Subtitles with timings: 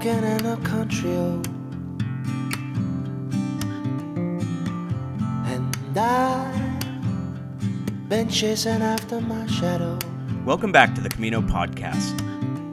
[0.00, 1.46] walking in a country road.
[5.44, 9.98] And I've been chasing after my shadow.
[10.46, 12.14] Welcome back to the Camino Podcast,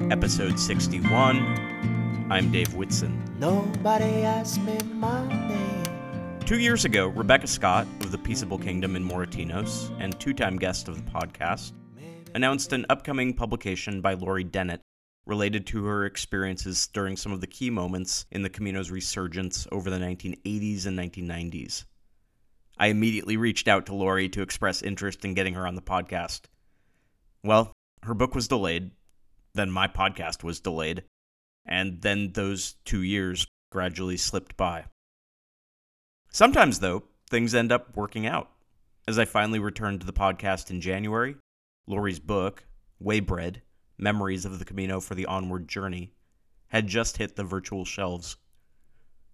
[0.09, 2.27] episode 61.
[2.31, 3.21] I'm Dave Whitson.
[3.39, 5.83] Nobody asked me my name.
[6.45, 10.87] Two years ago, Rebekah Scott of the Peaceable Kingdom in Moratinos and two time guest
[10.87, 11.73] of the podcast
[12.35, 14.79] announced an upcoming publication by Laurie Dennett
[15.27, 19.89] related to her experiences during some of the key moments in the Camino's resurgence over
[19.89, 21.83] the 1980s and 1990s.
[22.77, 26.41] I immediately reached out to Laurie to express interest in getting her on the podcast.
[27.43, 28.91] Well, her book was delayed,
[29.53, 31.03] then my podcast was delayed,
[31.65, 34.85] and then those two years gradually slipped by.
[36.31, 38.49] Sometimes, though, things end up working out.
[39.07, 41.35] As I finally returned to the podcast in January,
[41.87, 42.65] Laurie's book,
[43.03, 43.61] Waybread,
[43.97, 46.11] Memories of the Camino for the Onward Journey,
[46.67, 48.37] had just hit the virtual shelves.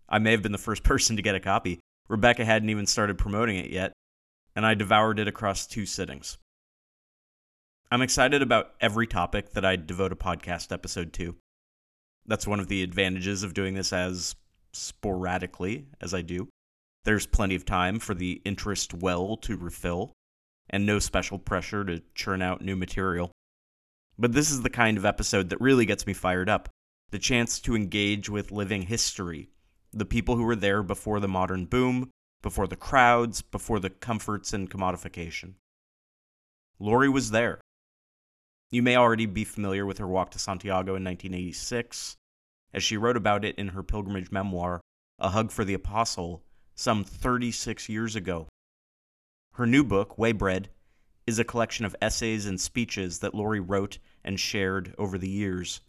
[0.08, 1.80] I may have been the first person to get a copy.
[2.08, 3.94] Rebekah hadn't even started promoting it yet,
[4.56, 6.38] and I devoured it across two sittings.
[7.92, 11.36] I'm excited about every topic that I devote a podcast episode to.
[12.26, 14.36] That's one of the advantages of doing this as
[14.72, 16.50] sporadically as I do.
[17.06, 20.14] There's plenty of time for the interest well to refill,
[20.70, 23.32] and no special pressure to churn out new material.
[24.18, 26.70] But this is the kind of episode that really gets me fired up
[27.12, 29.50] the chance to engage with living history,
[29.92, 32.10] the people who were there before the modern boom,
[32.42, 35.54] before the crowds, before the comforts and commodification.
[36.80, 37.62] Laurie was there.
[38.72, 42.18] You may already be familiar with her walk to Santiago in 1986,
[42.74, 44.82] as she wrote about it in her pilgrimage memoir,
[45.20, 48.48] A Hug for the Apostle, some 36 years ago.
[49.54, 50.70] Her new book, Waybread,
[51.26, 55.82] is a collection of essays and speeches that Laurie wrote and shared over the years,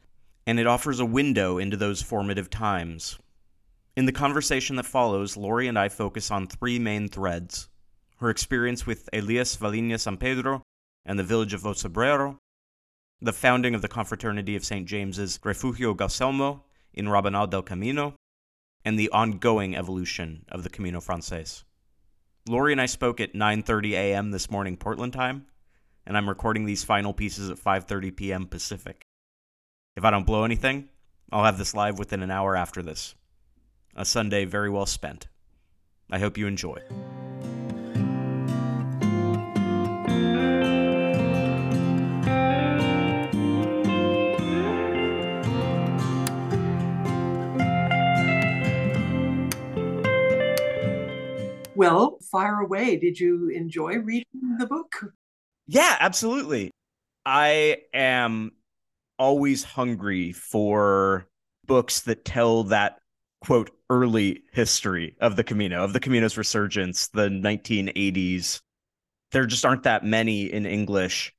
[0.46, 3.18] and it offers a window into those formative times.
[3.96, 7.68] In the conversation that follows, Laurie and I focus on three main threads
[8.18, 10.62] her experience with Elias Valiña Sampedro
[11.04, 12.38] and the village of O Cebreiro,
[13.20, 14.86] the founding of the Confraternity of St.
[14.86, 16.62] James's Refugio Gaucelmo
[16.92, 18.14] in Rabanal del Camino,
[18.84, 21.64] and the ongoing evolution of the Camino Frances.
[22.46, 24.30] Laurie and I spoke at 9:30 a.m.
[24.30, 25.46] this morning Portland time,
[26.06, 28.46] and I'm recording these final pieces at 5:30 p.m.
[28.46, 29.06] Pacific.
[29.96, 30.90] If I don't blow anything,
[31.32, 33.14] I'll have this live within an hour after this.
[33.96, 35.28] A Sunday very well spent.
[36.10, 36.82] I hope you enjoy.
[51.76, 52.96] Well, fire away.
[52.96, 54.92] Did you enjoy reading the book?
[55.68, 56.72] Yeah, absolutely.
[57.24, 58.50] I am
[59.20, 61.28] always hungry for
[61.64, 62.98] books that tell that
[63.40, 68.60] quote early history of the Camino, of the Camino's resurgence, the 1980s.
[69.30, 71.32] There just aren't that many in English.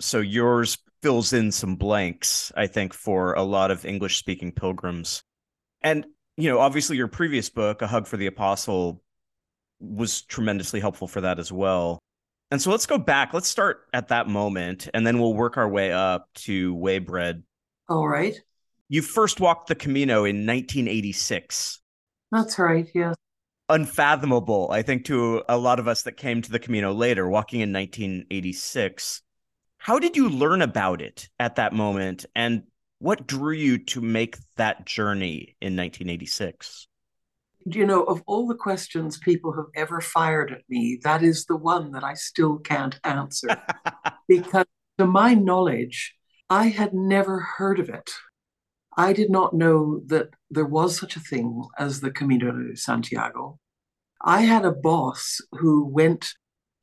[0.00, 5.22] So yours fills in some blanks, I think, for a lot of English speaking pilgrims.
[5.80, 6.06] And,
[6.36, 9.00] you know, obviously your previous book, A Hug for the Apostle,
[9.80, 11.98] was tremendously helpful for that as well.
[12.50, 13.32] And so let's go back.
[13.32, 17.42] Let's start at that moment and then we'll work our way up to Waybread.
[17.88, 18.40] All right.
[18.88, 21.80] You first walked the Camino in 1986.
[22.32, 22.88] That's right.
[22.94, 23.14] Yeah.
[23.68, 27.60] Unfathomable, I think, to a lot of us that came to the Camino later, walking
[27.60, 29.22] in 1986.
[29.78, 32.26] How did you learn about it at that moment?
[32.34, 32.64] And
[32.98, 36.88] what drew you to make that journey in 1986?
[37.64, 41.56] You know, of all the questions people have ever fired at me, that is the
[41.56, 43.48] one that I still can't answer.
[44.28, 44.66] because
[44.98, 46.14] to my knowledge,
[46.48, 48.10] I had never heard of it.
[48.96, 53.58] I did not know that there was such a thing as the Camino de Santiago.
[54.22, 56.32] I had a boss who went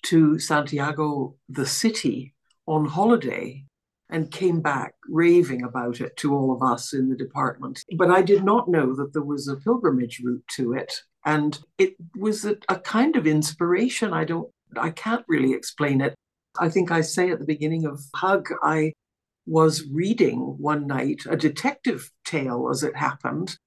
[0.04, 2.34] to Santiago, the city,
[2.66, 3.66] on holiday
[4.09, 7.83] and came back raving about it to all of us in the department.
[7.98, 10.94] But I did not know that there was a pilgrimage route to it.
[11.25, 14.13] And it was a, a, kind of inspiration.
[14.13, 16.15] I don't, I can't really explain it.
[16.57, 18.94] I think I say at the beginning of Hug, I
[19.45, 23.57] was reading one night a detective tale as it happened.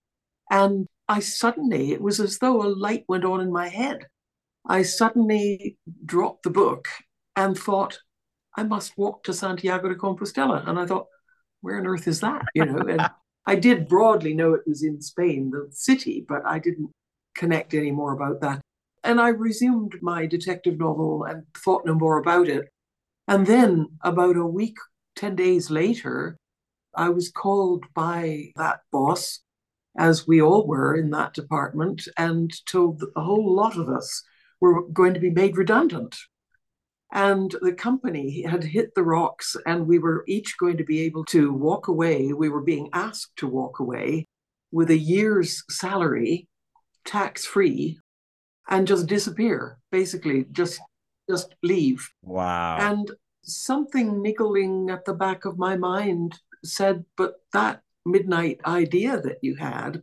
[0.50, 4.06] And I suddenly, it was as though a light went on in my head.
[4.66, 6.88] I suddenly dropped the book
[7.37, 7.98] and thought,
[8.56, 10.69] I must walk to Santiago de Compostela.
[10.69, 11.06] And I thought,
[11.61, 12.44] where on earth is that?
[12.55, 13.08] You know, and
[13.47, 16.91] I did broadly know it was in Spain, the city, but I didn't
[17.35, 18.61] connect any more about that.
[19.05, 22.69] And I resumed my detective novel and thought no more about it.
[23.29, 24.76] And then about a week,
[25.17, 26.37] 10 days later,
[26.94, 29.41] I was called by that boss
[29.97, 34.23] as we all were in that department, and told that a whole lot of us
[34.61, 36.17] were going to be made redundant.
[37.12, 41.25] And the company had hit the rocks, and we were each going to be able
[41.27, 42.33] to walk away.
[42.33, 44.29] We were being asked to walk away
[44.71, 46.47] with a year's salary,
[47.05, 47.99] tax free,
[48.69, 50.81] and just disappear, basically, just
[51.31, 52.09] just leave.
[52.23, 52.79] Wow.
[52.81, 53.11] And
[53.43, 59.57] something niggling at the back of my mind said, but that midnight idea that you
[59.57, 60.03] had,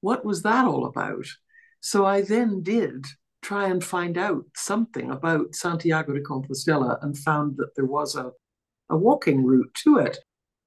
[0.00, 1.26] what was that all about?
[1.80, 3.06] So I then did
[3.48, 8.30] try and find out something about Santiago de Compostela and found that there was a,
[8.90, 10.18] a walking route to it.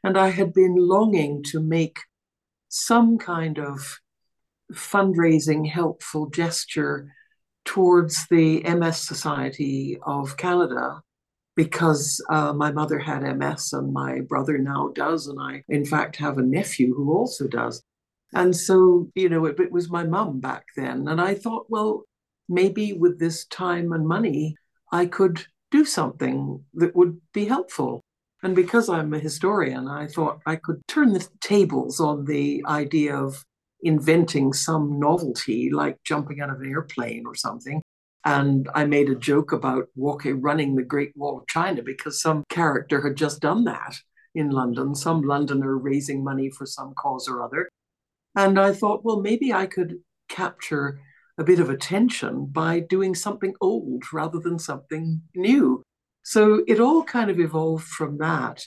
[0.04, 2.00] And I had been longing to make
[2.70, 4.00] some kind of
[4.74, 7.14] fundraising, helpful gesture
[7.66, 11.02] towards the MS Society of Canada
[11.56, 15.28] because uh, my mother had MS and my brother now does.
[15.28, 17.84] And I, in fact, have a nephew who also does.
[18.34, 21.08] And so, you know, it, it was my mum back then.
[21.08, 22.06] And I thought, well,
[22.52, 24.56] maybe with this time and money,
[24.92, 28.02] I could do something that would be helpful.
[28.44, 33.16] And because I'm a historian, I thought I could turn the tables on the idea
[33.16, 33.44] of
[33.84, 37.82] inventing some novelty like jumping out of an airplane or something.
[38.26, 42.44] And I made a joke about walking, running the Great Wall of China because some
[42.50, 43.96] character had just done that
[44.36, 47.70] in London, some Londoner raising money for some cause or other.
[48.36, 50.00] And I thought, well, maybe I could
[50.30, 51.00] capture
[51.42, 55.82] a bit of attention by doing something old rather than something new.
[56.22, 58.64] So it all kind of evolved from that.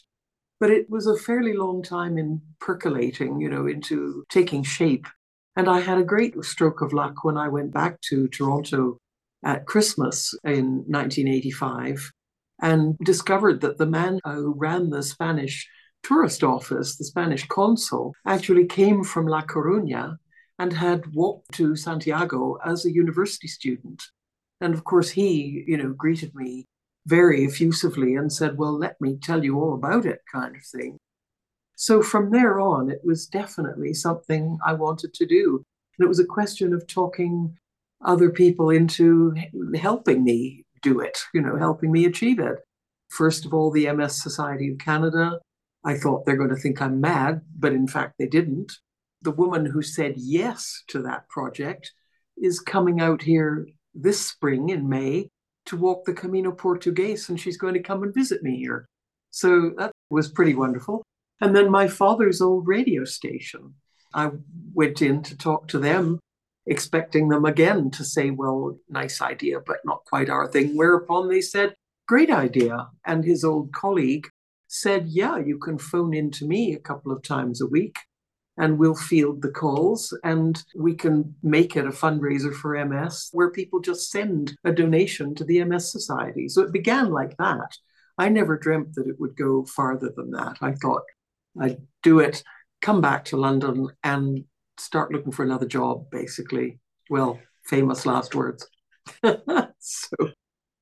[0.59, 5.07] But it was a fairly long time in percolating, you know, into taking shape.
[5.55, 8.99] And I had a great stroke of luck when I went back to Toronto
[9.45, 12.11] at Christmas in 1985
[12.61, 15.69] and discovered that the man who ran the Spanish
[16.03, 20.17] tourist office, the Spanish consul, actually came from La Coruña
[20.59, 24.03] and had walked to Santiago as a university student.
[24.61, 26.67] And of course, he, you know, greeted me
[27.07, 30.99] very effusively and said, Well, let me tell you all about it, kind of thing.
[31.77, 35.65] So from there on, it was definitely something I wanted to do.
[35.99, 37.57] And it was a question of talking
[38.05, 39.35] other people into
[39.75, 42.59] helping me do it, you know, helping me achieve it.
[43.11, 45.41] First of all, the MS Society of Canada.
[45.85, 48.73] I thought they're going to think I'm mad, but in fact, they didn't.
[49.25, 51.93] The woman who said yes to that project
[52.37, 55.31] is coming out here this spring in May
[55.65, 58.87] to walk the Camino Portugues, and she's going to come and visit me here.
[59.31, 61.03] So that was pretty wonderful.
[61.41, 63.75] And then my father's old radio station.
[64.13, 64.31] I
[64.75, 66.21] went in to talk to them,
[66.67, 70.77] expecting them again to say, well, nice idea, but not quite our thing.
[70.77, 71.75] Whereupon they said,
[72.07, 72.89] great idea.
[73.07, 74.29] And his old colleague
[74.69, 77.97] said, yeah, you can phone in to me a couple of times a week
[78.57, 83.51] and we'll field the calls and we can make it a fundraiser for MS where
[83.51, 86.49] people just send a donation to the MS Society.
[86.49, 87.77] So it began like that.
[88.17, 90.59] I never dreamt that it would go farther than that.
[90.61, 91.03] I thought
[91.61, 92.45] I'd do it,
[92.81, 94.45] come back to London and
[94.79, 96.79] start looking for another job, basically.
[97.11, 98.69] Well, famous last words.
[99.79, 100.31] so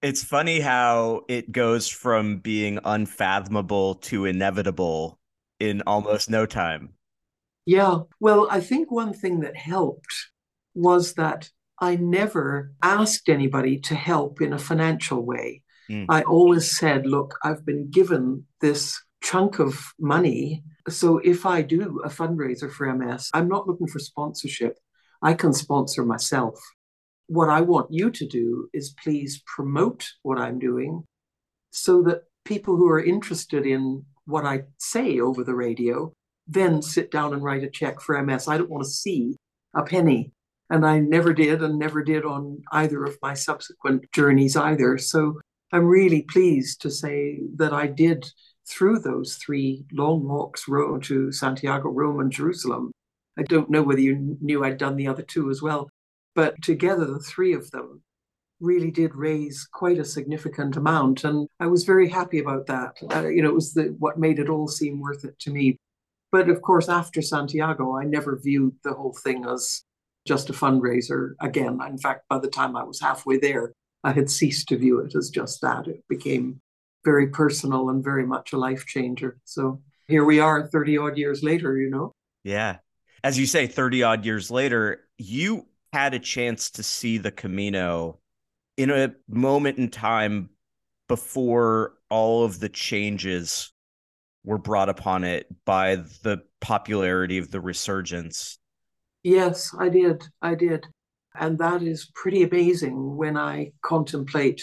[0.02, 5.19] it's funny how it goes from being unfathomable to inevitable
[5.59, 6.95] in almost no time.
[7.64, 8.00] Yeah.
[8.21, 10.14] Well, I think one thing that helped
[10.75, 11.50] was that
[11.81, 15.62] I never asked anybody to help in a financial way.
[15.90, 16.07] Mm.
[16.09, 20.64] I always said, look, I've been given this chunk of money.
[20.88, 24.78] So if I do a fundraiser for MS, I'm not looking for sponsorship.
[25.23, 26.61] I can sponsor myself.
[27.26, 31.04] What I want you to do is please promote what I'm doing
[31.71, 36.12] so that people who are interested in what I say over the radio
[36.53, 38.49] then sit down and write a check for MS.
[38.49, 39.37] I don't want to see
[39.75, 40.33] a penny.
[40.71, 44.97] And I never did and never did on either of my subsequent journeys either.
[44.99, 45.41] So
[45.73, 48.31] I'm really pleased to say that I did
[48.69, 52.93] through those three long walks to Santiago, Rome, and Jerusalem.
[53.39, 55.89] I don't know whether you knew I'd done the other two as well,
[56.35, 58.03] but together the three of them
[58.61, 62.97] really did raise quite a significant amount, and I was very happy about that.
[63.13, 65.79] Uh, you know, it was the, what made it all seem worth it to me.
[66.33, 69.83] But of course, after Santiago, I never viewed the whole thing as
[70.27, 71.79] just a fundraiser again.
[71.87, 73.73] In fact, by the time I was halfway there,
[74.03, 75.87] I had ceased to view it as just that.
[75.87, 76.61] It became
[77.05, 79.39] very personal and very much a life changer.
[79.45, 82.12] So here we are 30 odd years later, you know?
[82.45, 82.79] Yeah.
[83.23, 88.19] As you say, 30 odd years later, you had a chance to see the Camino
[88.77, 90.51] in a moment in time
[91.09, 93.72] before all of the changes
[94.45, 98.59] were brought upon it by the popularity of the resurgence.
[99.23, 100.25] Yes, I did.
[100.41, 100.87] I did.
[101.35, 104.63] And that is pretty amazing when I contemplate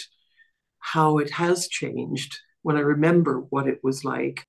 [0.78, 4.46] how it has changed, when I remember what it was like.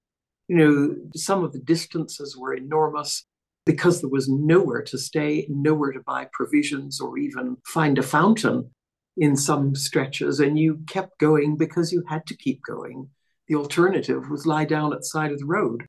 [0.48, 3.26] You know, some of the distances were enormous
[3.66, 8.70] because there was nowhere to stay, nowhere to buy provisions or even find a fountain
[9.18, 10.40] in some stretches.
[10.40, 13.10] And you kept going because you had to keep going.
[13.52, 15.86] The alternative was lie down at the side of the road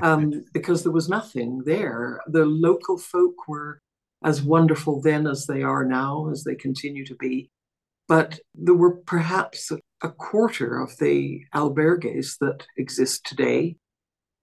[0.00, 2.18] um, because there was nothing there.
[2.28, 3.82] The local folk were
[4.24, 7.50] as wonderful then as they are now, as they continue to be.
[8.08, 9.70] But there were perhaps
[10.02, 13.76] a quarter of the albergues that exist today.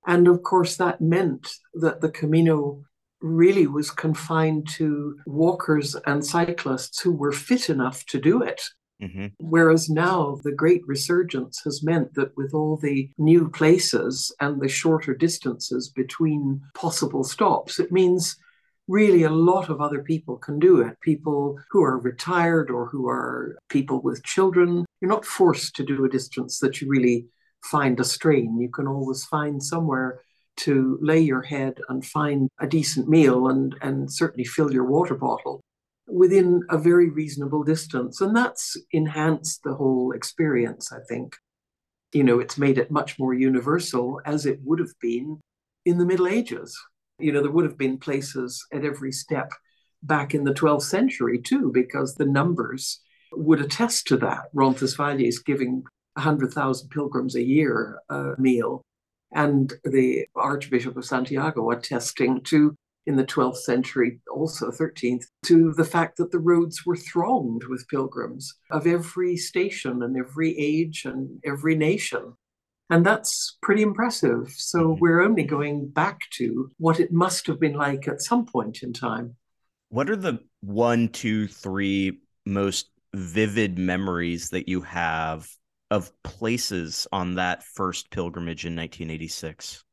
[0.05, 2.83] And of course, that meant that the Camino
[3.21, 8.61] really was confined to walkers and cyclists who were fit enough to do it.
[9.01, 9.27] Mm-hmm.
[9.39, 14.69] Whereas now the great resurgence has meant that with all the new places and the
[14.69, 18.37] shorter distances between possible stops, it means
[18.87, 20.99] really a lot of other people can do it.
[21.01, 24.85] People who are retired or who are people with children.
[24.99, 27.25] You're not forced to do a distance that you really
[27.63, 28.59] find a strain.
[28.59, 30.21] You can always find somewhere
[30.57, 35.15] to lay your head and find a decent meal and, and certainly fill your water
[35.15, 35.61] bottle
[36.11, 38.21] within a very reasonable distance.
[38.21, 41.35] And that's enhanced the whole experience, I think.
[42.13, 45.39] You know, it's made it much more universal as it would have been
[45.85, 46.77] in the Middle Ages.
[47.19, 49.51] You know, there would have been places at every step
[50.03, 52.99] back in the 12th century too, because the numbers
[53.31, 54.45] would attest to that.
[54.53, 55.83] Roncesvalles giving
[56.15, 58.81] 100,000 pilgrims a year a meal,
[59.31, 62.75] and the Archbishop of Santiago attesting to,
[63.07, 67.87] in the 12th century, also 13th, to the fact that the roads were thronged with
[67.87, 72.33] pilgrims of every station and every age and every nation.
[72.89, 74.49] And that's pretty impressive.
[74.49, 74.99] So mm-hmm.
[74.99, 78.93] we're only going back to what it must have been like at some point in
[78.93, 79.35] time.
[79.89, 85.49] What are the one, two, three most vivid memories that you have
[85.89, 89.83] of places on that first pilgrimage in 1986?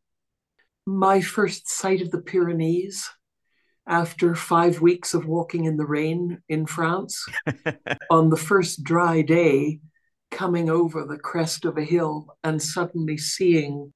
[0.88, 3.10] My first sight of the Pyrenees
[3.86, 7.26] after five weeks of walking in the rain in France.
[8.10, 9.80] on the first dry day,
[10.30, 13.92] coming over the crest of a hill and suddenly seeing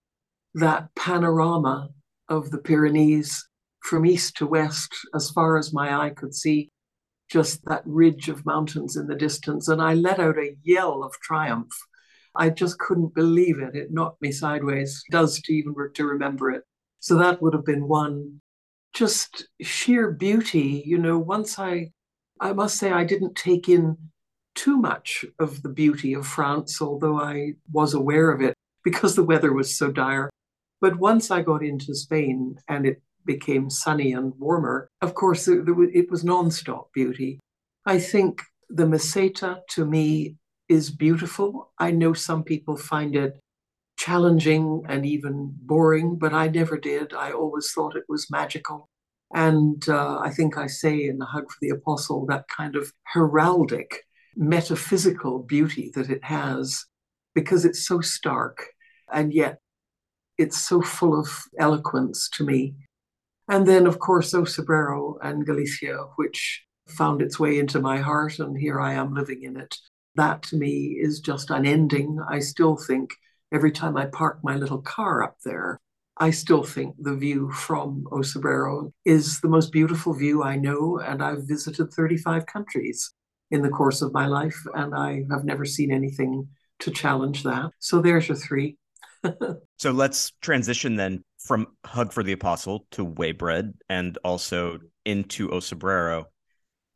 [0.52, 1.88] that panorama
[2.28, 3.42] of the Pyrenees
[3.80, 6.70] from east to west, as far as my eye could see,
[7.30, 9.66] just that ridge of mountains in the distance.
[9.66, 11.72] And I let out a yell of triumph.
[12.34, 13.74] I just couldn't believe it.
[13.74, 15.02] It knocked me sideways.
[15.08, 16.64] It does to even to remember it.
[17.02, 18.40] So that would have been one.
[18.94, 21.18] Just sheer beauty, you know.
[21.18, 21.90] Once I,
[22.40, 23.96] I must say, I didn't take in
[24.54, 28.54] too much of the beauty of France, although I was aware of it
[28.84, 30.30] because the weather was so dire.
[30.80, 36.10] But once I got into Spain and it became sunny and warmer, of course, it,
[36.10, 37.40] was nonstop beauty.
[37.84, 40.36] I think the Meseta to me
[40.68, 41.72] is beautiful.
[41.78, 43.40] I know some people find it
[44.04, 47.14] challenging and even boring, but I never did.
[47.14, 48.88] I always thought it was magical.
[49.32, 52.92] And uh, I think I say in The Hug for the Apostle that kind of
[53.14, 53.98] heraldic
[54.34, 56.84] metaphysical beauty that it has
[57.34, 58.66] because it's so stark
[59.12, 59.58] and yet
[60.36, 61.28] it's so full of
[61.58, 62.74] eloquence to me.
[63.48, 68.40] And then, of course, O Cebreiro and Galicia, which found its way into my heart,
[68.40, 69.76] and here I am living in it.
[70.16, 72.18] That to me is just unending.
[72.28, 73.14] I still think
[73.52, 75.80] every time I park my little car up there,
[76.16, 80.98] I still think the view from O Cebreiro is the most beautiful view I know,
[80.98, 83.12] and I've visited 35 countries
[83.50, 86.48] in the course of my life, and I have never seen anything
[86.80, 87.70] to challenge that.
[87.78, 88.76] So there's your three.
[89.78, 95.58] so let's transition then from Hug for the Apostle to Waybread and also into O
[95.58, 96.24] Cebreiro.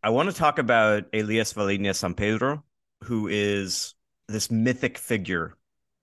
[0.03, 2.63] I want to talk about Elias Valiña Sampedro,
[3.05, 3.95] who is
[4.29, 5.57] this mythic figure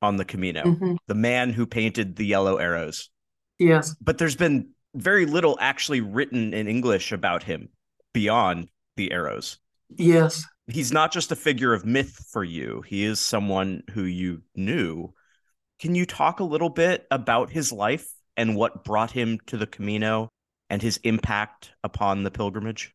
[0.04, 0.96] on the Camino, mm-hmm.
[1.08, 3.10] the man who painted the yellow arrows.
[3.58, 3.96] Yes.
[4.02, 7.70] But there's been very little actually written in English about him
[8.14, 8.68] beyond
[8.98, 9.58] the arrows.
[9.96, 10.46] Yes.
[10.68, 15.14] He's not just a figure of myth for you, he is someone who you knew.
[15.80, 18.08] Can you talk a little bit about his life
[18.38, 20.30] and what brought him to the Camino
[20.70, 22.94] and his impact upon the pilgrimage?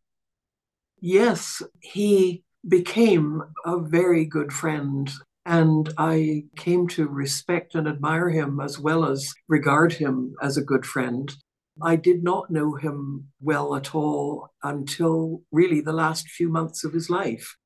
[1.01, 5.11] Yes, he became a very good friend.
[5.49, 10.63] And I came to respect and admire him as well as regard him as a
[10.63, 11.35] good friend.
[11.83, 16.93] I did not know him well at all until really the last few months of
[16.93, 17.57] his life.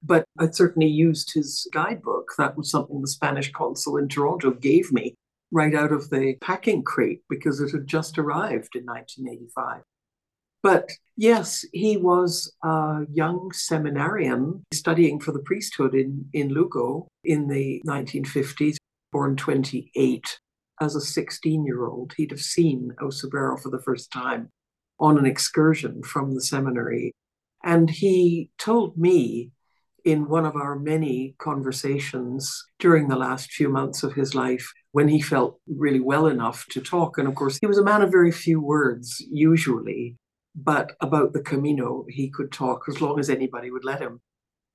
[0.00, 2.28] But I certainly used his guidebook.
[2.38, 5.16] That was something the Spanish consul in Toronto gave me
[5.50, 9.82] right out of the packing crate because it had just arrived in 1985.
[10.64, 17.48] But yes, he was a young seminarian studying for the priesthood in, in Lugo in
[17.48, 18.76] the 1950s,
[19.12, 20.40] born 28.
[20.80, 24.48] As a 16 year old, he'd have seen O Cebreiro for the first time
[24.98, 27.12] on an excursion from the seminary.
[27.62, 29.50] And he told me
[30.02, 35.08] in one of our many conversations during the last few months of his life when
[35.08, 37.18] he felt really well enough to talk.
[37.18, 40.16] And of course, he was a man of very few words, usually,
[40.54, 44.20] but about the Camino, he could talk as long as anybody would let him.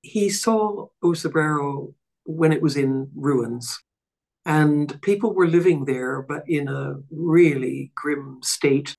[0.02, 1.94] He saw O
[2.24, 3.78] when it was in ruins.
[4.46, 8.96] And people were living there, but in a really grim state.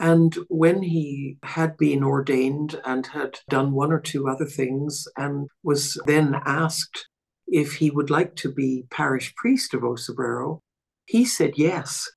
[0.00, 5.48] And when he had been ordained and had done one or two other things, and
[5.64, 7.08] was then asked
[7.48, 10.60] if he would like to be parish priest of O
[11.06, 12.08] he said yes,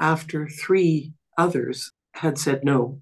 [0.00, 3.00] after three others had said no.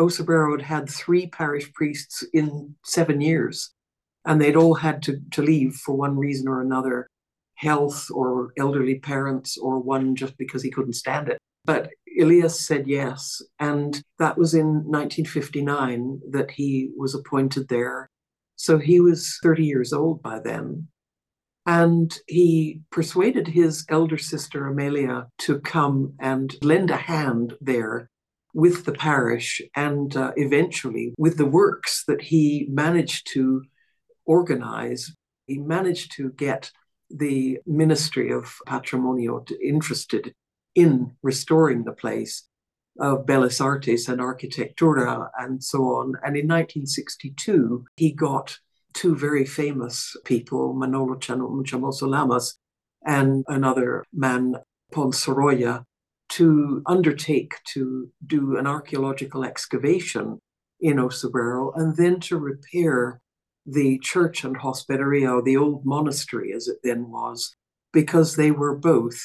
[0.00, 3.74] O Cebreiro had had three parish priests in seven years,
[4.24, 7.06] and they'd all had to, to leave for one reason or another
[7.56, 11.36] health or elderly parents, or one just because he couldn't stand it.
[11.66, 18.08] But Elias said yes, and that was in 1959 that he was appointed there.
[18.56, 20.88] So he was 30 years old by then.
[21.66, 28.09] And he persuaded his elder sister Amelia to come and lend a hand there
[28.54, 33.62] with the parish and uh, eventually with the works that he managed to
[34.24, 35.12] organize.
[35.46, 36.70] He managed to get
[37.10, 40.34] the Ministry of Patrimonio interested
[40.74, 42.46] in restoring the place
[43.00, 46.14] of Bellas Artes and Architectura and so on.
[46.24, 48.56] And in 1962, he got
[48.94, 52.58] two very famous people, Manolo Chamoso Lamas
[53.06, 54.56] and another man,
[54.92, 55.84] Pons Sorolla,
[56.30, 60.38] to undertake to do an archaeological excavation
[60.80, 63.20] in O and then to repair
[63.66, 67.54] the church and hospederia, the old monastery as it then was,
[67.92, 69.20] because they were both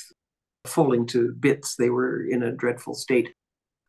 [0.65, 1.75] falling to bits.
[1.75, 3.33] They were in a dreadful state.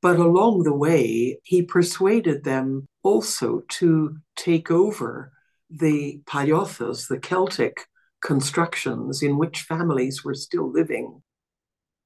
[0.03, 5.33] But along the way, he persuaded them also to take over
[5.71, 7.87] the pallozas, the Celtic
[8.23, 11.23] constructions in which families were still living,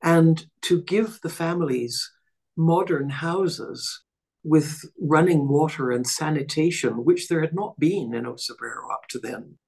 [0.02, 2.10] and to give the families
[2.56, 4.02] modern houses
[4.42, 9.18] with running water and sanitation, which there had not been in O Cebreiro up to
[9.18, 9.58] then.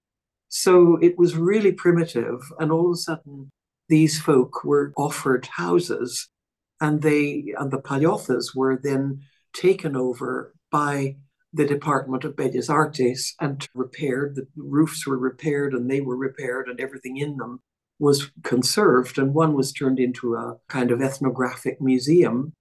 [0.49, 3.51] So it was really primitive, and all of a sudden,
[3.89, 6.29] these folk were offered houses,
[6.81, 9.23] and they and the pallozas were then
[9.55, 11.17] taken over by
[11.53, 14.37] the Department of Bellas Artes and repaired.
[14.37, 17.61] The roofs were repaired, and they were repaired, and everything in them
[18.03, 22.53] was conserved, and one was turned into a kind of ethnographic museum.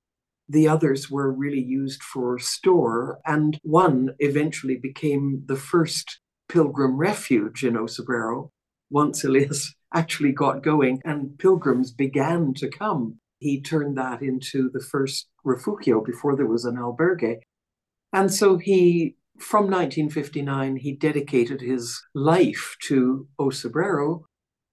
[0.48, 7.64] The others were really used for store, and one eventually became the first pilgrim refuge
[7.64, 8.52] in O Cebreiro
[8.92, 13.18] once Elias actually got going and pilgrims began to come.
[13.40, 17.40] He turned that into the first refugio before there was an albergue.
[18.14, 24.22] And so he, from 1959, he dedicated his life to O Cebreiro.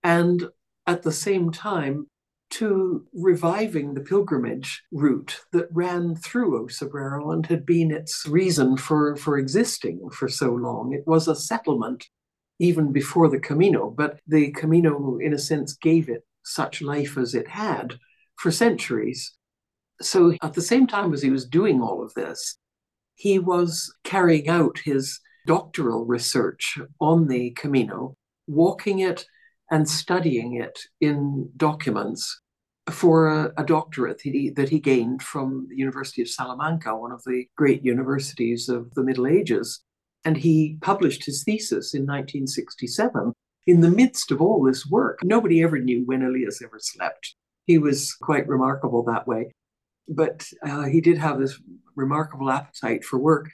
[0.04, 0.48] And
[0.88, 2.06] at the same time
[2.50, 9.14] to reviving the pilgrimage route that ran through O and had been its reason for,
[9.16, 10.94] for existing for so long.
[10.94, 12.06] It was a settlement
[12.58, 17.34] even before the Camino, but the Camino, in a sense, gave it such life as
[17.34, 17.98] it had
[18.36, 19.34] for centuries.
[20.00, 22.56] So at the same time as he was doing all of this,
[23.14, 29.26] he was carrying out his doctoral research on the Camino, walking it
[29.70, 32.40] and studying it in documents
[32.90, 37.12] for a, a doctorate that he, that he gained from the University of Salamanca, one
[37.12, 39.82] of the great universities of the Middle Ages.
[40.24, 43.32] And he published his thesis in 1967
[43.66, 45.18] in the midst of all this work.
[45.22, 47.34] Nobody ever knew when Elias ever slept.
[47.66, 49.52] He was quite remarkable that way.
[50.08, 51.60] But uh, he did have this
[51.94, 53.50] remarkable appetite for work.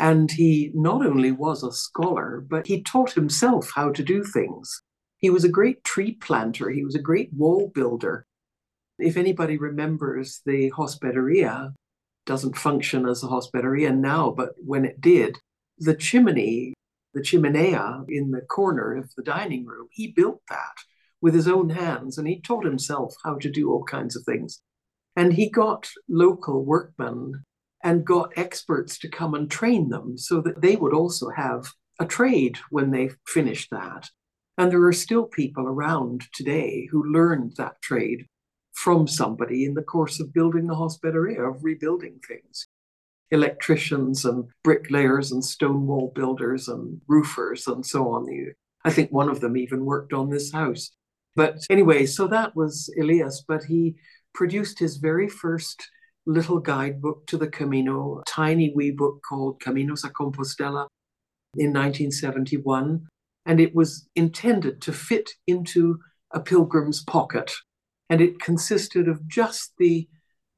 [0.00, 4.82] And he not only was a scholar, but he taught himself how to do things.
[5.22, 8.26] He was a great tree planter, he was a great wall builder.
[8.98, 11.72] If anybody remembers the hospederia,
[12.26, 15.38] doesn't function as a hospederia now, but when it did,
[15.78, 16.74] the chimney,
[17.14, 20.74] the chimenea in the corner of the dining room, he built that
[21.20, 24.60] with his own hands and he taught himself how to do all kinds of things.
[25.14, 27.44] And he got local workmen
[27.84, 32.06] and got experts to come and train them so that they would also have a
[32.06, 34.10] trade when they finished that.
[34.58, 38.26] And there are still people around today who learned that trade
[38.72, 42.68] from somebody in the course of building the hospederia, of rebuilding things.
[43.32, 48.26] electricians and bricklayers and stone wall builders and roofers and so on.
[48.84, 50.90] I think one of them even worked on this house.
[51.34, 53.96] But anyway, so that was Elias, but he
[54.34, 55.88] produced his very first
[56.26, 60.86] little guidebook to the Camino, tiny wee book called Caminos a Compostela
[61.56, 63.06] in 1971.
[63.46, 65.98] And it was intended to fit into
[66.30, 67.52] a pilgrim's pocket.
[68.08, 70.08] And it consisted of just the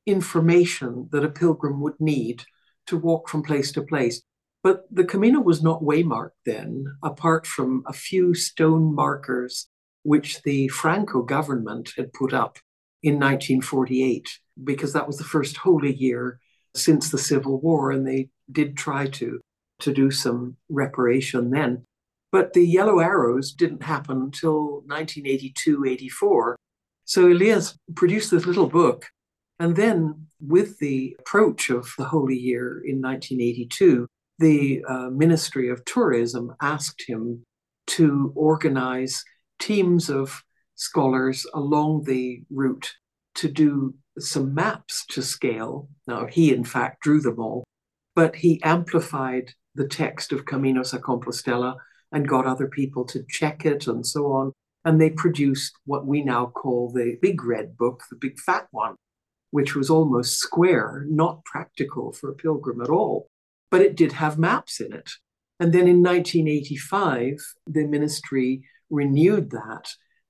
[0.06, 2.44] information that a pilgrim would need
[2.86, 4.22] to walk from place to place.
[4.62, 9.68] But the Camino was not waymarked then, apart from a few stone markers
[10.04, 12.58] which the Franco government had put up
[13.02, 16.38] in 1948, because that was the first holy year
[16.76, 19.40] since the Civil War, and they did try to,
[19.80, 21.84] to do some reparation then.
[22.34, 26.56] But the yellow arrows didn't happen until 1982 84.
[27.04, 29.06] So Elias produced this little book.
[29.60, 34.08] And then, with the approach of the Holy Year in 1982,
[34.40, 37.44] the uh, Ministry of Tourism asked him
[37.98, 39.22] to organize
[39.60, 40.42] teams of
[40.74, 42.94] scholars along the route
[43.36, 45.88] to do some maps to scale.
[46.08, 47.62] Now, he in fact drew them all,
[48.16, 51.76] but he amplified the text of Caminos a Compostela
[52.14, 54.52] and got other people to check it and so on.
[54.84, 58.94] And they produced what we now call the big red book, the big fat one,
[59.50, 63.26] which was almost square, not practical for a pilgrim at all,
[63.70, 65.10] but it did have maps in it.
[65.58, 69.88] And then in 1985, the ministry renewed that,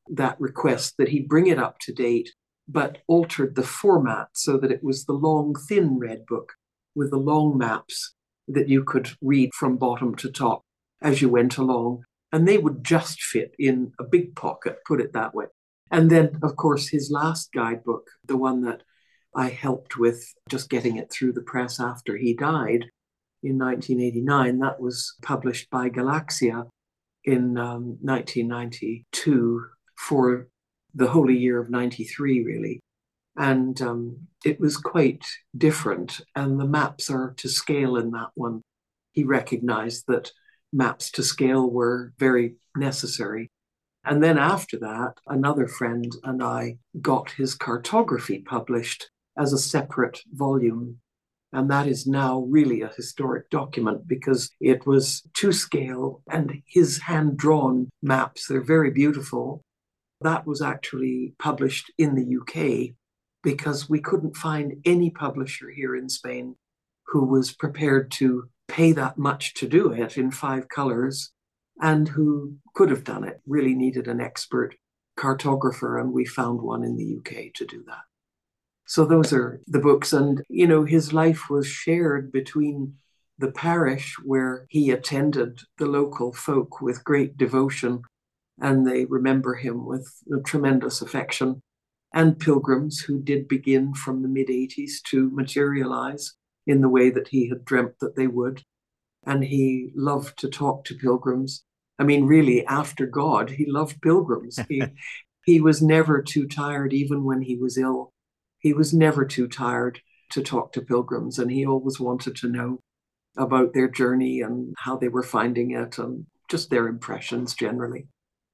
[0.09, 2.31] that request that he bring it up to date,
[2.67, 6.55] but altered the format so that it was the long, thin red book
[6.95, 8.15] with the long maps
[8.49, 10.63] that you could read from bottom to top
[11.05, 12.05] as you went along.
[12.33, 15.47] And they would just fit in a big pocket, put it that way.
[15.93, 18.83] And then, of course, his last guidebook, the one that
[19.37, 22.87] I helped with just getting it through the press after he died
[23.43, 26.69] in 1989, that was published by Galaxia
[27.25, 30.49] in um, 1992 for
[30.95, 32.81] the holy year of 93, really.
[33.37, 35.25] And um, it was quite
[35.57, 36.21] different.
[36.35, 38.63] And the maps are to scale in that one.
[39.13, 40.33] He recognized that
[40.75, 43.51] maps to scale were very necessary.
[44.05, 49.09] And then after that, another friend and I got his cartography published
[49.39, 50.99] as a separate volume
[51.55, 57.01] and that is now really a historic document because it was to scale and his
[57.03, 58.49] hand drawn maps.
[58.49, 59.63] They're very beautiful.
[60.21, 62.97] That was actually published in the UK
[63.45, 66.57] because we couldn't find any publisher here in Spain
[67.07, 71.31] who was prepared to pay that much to do it in five colors
[71.81, 73.41] and who could have done it.
[73.47, 74.77] Really needed an expert
[75.19, 78.03] cartographer, and we found one in the UK to do that.
[78.87, 80.13] So those are the books.
[80.13, 82.95] And, you know, his life was shared between
[83.39, 88.03] the parish where he attended the local folk with great devotion,
[88.61, 90.09] and they remember him with
[90.47, 91.63] tremendous affection,
[92.13, 96.35] and pilgrims who did begin from the mid 80s to materialize
[96.67, 98.63] in the way that he had dreamt that they would.
[99.27, 101.65] And he loved to talk to pilgrims.
[101.99, 104.59] I mean, really, after God, he loved pilgrims.
[104.69, 104.83] he,
[105.45, 108.13] he was never too tired, even when he was ill
[108.65, 110.01] he was never too tired
[110.31, 112.81] to talk to pilgrims, and he always wanted to know
[113.37, 118.09] about their journey and how they were finding it and just their impressions generally.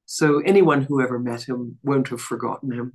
[0.06, 2.92] So anyone who ever met him won't have forgotten him.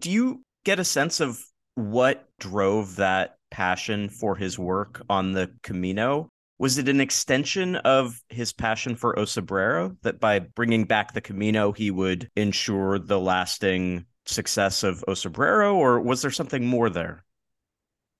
[0.00, 1.40] Do you get a sense of
[1.76, 6.28] what drove that passion for his work on the Camino?
[6.58, 11.20] Was it an extension of his passion for O Cebreiro that by bringing back the
[11.20, 16.90] Camino, he would ensure the lasting success of O Cebreiro, or was there something more
[16.90, 17.24] there?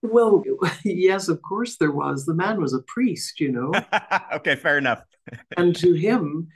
[0.03, 0.43] Well,
[0.85, 2.25] yes, of course there was.
[2.25, 3.73] The man was a priest, you know.
[4.33, 5.03] okay, fair enough.
[5.57, 6.49] and to him,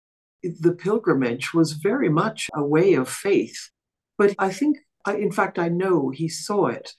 [0.42, 3.70] the pilgrimage was very much a way of faith.
[4.18, 6.94] But I think, in fact, I know he saw it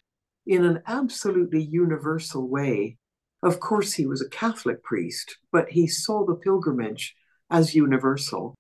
[0.46, 2.96] in an absolutely universal way.
[3.42, 7.14] Of course, he was a Catholic priest, but he saw the pilgrimage
[7.50, 8.54] as universal.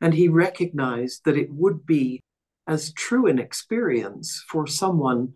[0.00, 2.20] And he recognized that it would be
[2.66, 5.34] as true an experience for someone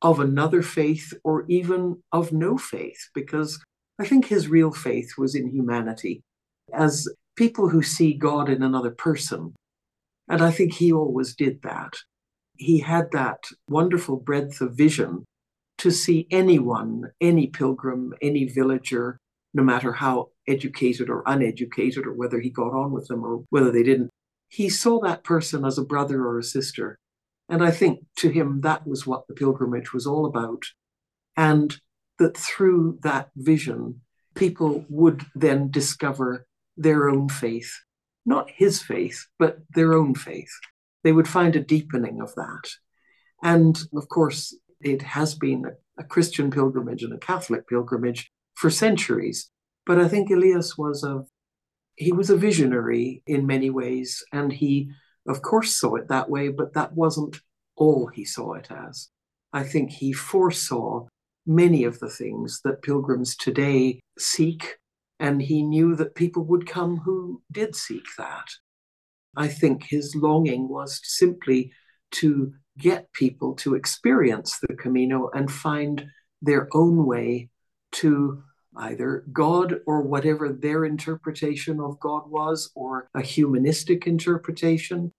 [0.00, 3.62] of another faith or even of no faith, because
[3.98, 6.22] I think his real faith was in humanity
[6.72, 9.54] as people who see God in another person.
[10.28, 11.94] And I think he always did that.
[12.56, 15.24] He had that wonderful breadth of vision
[15.78, 19.18] to see anyone, any pilgrim, any villager,
[19.54, 23.70] no matter how educated or uneducated, or whether he got on with them or whether
[23.70, 24.10] they didn't,
[24.48, 26.98] he saw that person as a brother or a sister.
[27.48, 30.62] And I think to him, that was what the pilgrimage was all about.
[31.36, 31.76] And
[32.18, 34.02] that through that vision,
[34.34, 37.72] people would then discover their own faith,
[38.24, 40.52] not his faith, but their own faith.
[41.02, 42.70] They would find a deepening of that.
[43.42, 45.66] And of course, it has been
[45.98, 49.50] a, Christian pilgrimage and a Catholic pilgrimage for centuries.
[49.86, 51.24] But I think Elias was a
[51.96, 54.90] he was a visionary in many ways, and he,
[55.28, 57.40] of course, saw it that way, but that wasn't
[57.76, 59.08] all he saw it as.
[59.52, 61.06] I think he foresaw
[61.46, 64.78] many of the things that pilgrims today seek,
[65.20, 68.48] and he knew that people would come who did seek that.
[69.36, 71.72] I think his longing was simply
[72.12, 76.06] to get people to experience the Camino and find
[76.40, 77.48] their own way
[77.92, 78.42] to
[78.76, 85.12] either God or whatever their interpretation of God was, or a humanistic interpretation,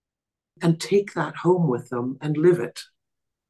[0.62, 2.82] and take that home with them and live it.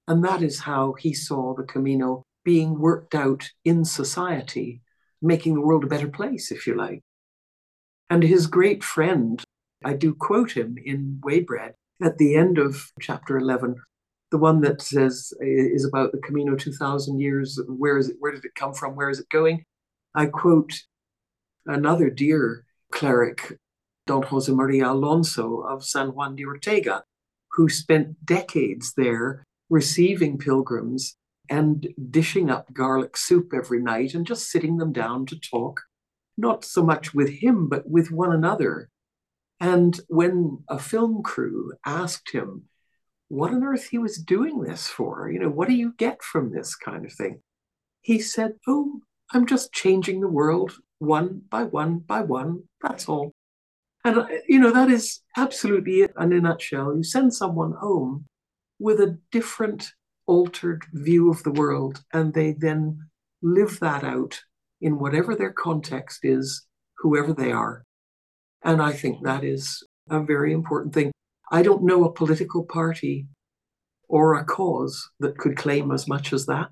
[0.08, 4.82] And that is how he saw the Camino being worked out in society,
[5.22, 7.02] making the world a better place, if you like.
[8.10, 9.42] And his great friend,
[9.84, 13.76] I do quote him in Waybread at the end of chapter 11,
[14.32, 17.60] the one that says is about the Camino 2000 years.
[17.68, 18.18] Where is it?
[18.20, 18.96] Where did it come from?
[18.96, 19.66] Where is it going?
[20.16, 20.74] I quote
[21.66, 23.58] another dear cleric,
[24.06, 27.04] Don Jose Maria Alonso of San Juan de Ortega,
[27.52, 31.16] who spent decades there receiving pilgrims
[31.50, 35.82] and dishing up garlic soup every night and just sitting them down to talk,
[36.38, 38.90] not so much with him, but with one another.
[39.64, 42.64] And when a film crew asked him
[43.30, 46.52] what on earth he was doing this for, you know, what do you get from
[46.52, 47.40] this kind of thing?
[48.02, 49.00] He said, Oh,
[49.32, 52.64] I'm just changing the world one by one by one.
[52.82, 53.32] That's all.
[54.04, 56.12] And, uh, you know, that is absolutely it.
[56.18, 58.26] And in a nutshell, you send someone home
[58.80, 59.94] with a different,
[60.28, 63.00] altered view of the world, and they then
[63.42, 64.42] live that out
[64.82, 66.66] in whatever their context is,
[66.98, 67.86] whoever they are.
[68.64, 71.12] And I think that is a very important thing.
[71.52, 73.28] I don't know a political party
[74.08, 76.70] or a cause that could claim as much as that.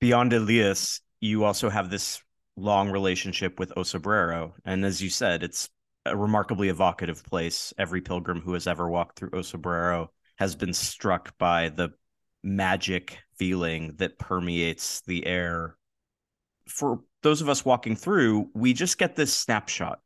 [0.00, 2.20] Beyond Elias, you also have this
[2.56, 4.52] long relationship with O Cebreiro.
[4.64, 5.68] And as you said, it's
[6.06, 7.72] a remarkably evocative place.
[7.78, 11.90] Every pilgrim who has ever walked through O Cebreiro has been struck by the
[12.42, 15.76] magic feeling that permeates the air.
[16.68, 20.00] For those of us walking through, we just get this snapshot.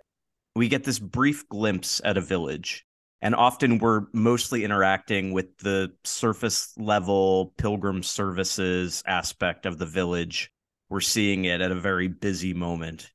[0.59, 2.85] We get this brief glimpse at a village.
[3.23, 10.51] And often we're mostly interacting with the surface level pilgrim services aspect of the village
[10.89, 13.13] we're seeing it at a very busy moment.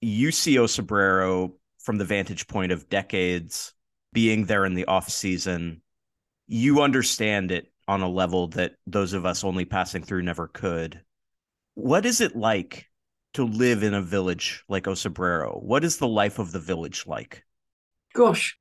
[0.00, 3.72] You see O Cebreiro from the vantage point of decades
[4.12, 5.80] being there in the off season.
[6.48, 11.02] You understand it on a level that those of us only passing through never could.
[11.74, 12.87] What is it like
[13.38, 15.62] to live in a village like O Cebreiro?
[15.62, 17.44] What is the life of the village like?
[18.12, 18.58] Gosh,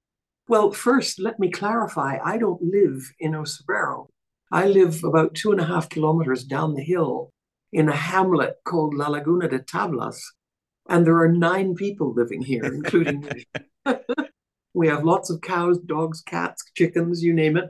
[0.47, 4.05] well, first, let me clarify I don't live in O Cebreiro.
[4.51, 7.31] I live about two and a half kilometers down the hill
[7.73, 10.19] in a hamlet called La Laguna de Tablas.
[10.87, 13.45] And there are nine people living here, including me.
[14.75, 17.65] we have lots of cows, dogs, cats, chickens, you name it.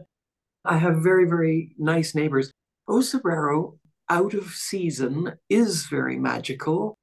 [0.66, 2.52] I have very, very nice neighbors.
[2.90, 3.78] O Cebreiro,
[4.10, 6.98] out of season, is very magical.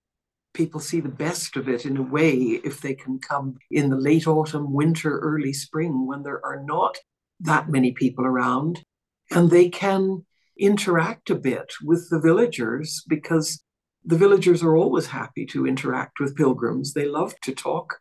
[0.53, 2.33] People see the best of it in a way
[2.64, 6.97] if they can come in the late autumn, winter, early spring when there are not
[7.40, 8.83] that many people around.
[9.31, 10.25] And they can
[10.59, 13.62] interact a bit with the villagers because
[14.05, 16.93] the villagers are always happy to interact with pilgrims.
[16.93, 17.99] They love to talk.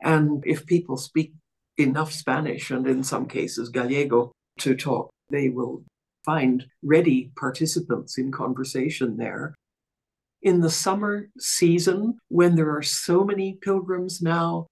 [0.00, 1.34] And if people speak
[1.76, 5.82] enough Spanish and in some cases Gallego to talk, they will
[6.24, 9.54] find ready participants in conversation there.
[10.42, 14.66] In the summer season, when there are so many pilgrims now,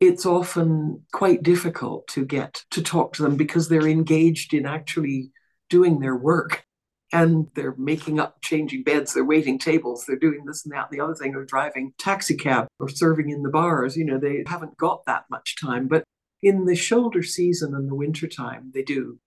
[0.00, 5.30] it's often quite difficult to get to talk to them because they're engaged in actually
[5.70, 6.64] doing their work
[7.12, 10.98] and they're making up changing beds they're waiting tables they're doing this and that and
[10.98, 14.42] the other thing or driving taxi cab or serving in the bars you know they
[14.46, 16.02] haven't got that much time but
[16.42, 19.18] in the shoulder season and the winter time they do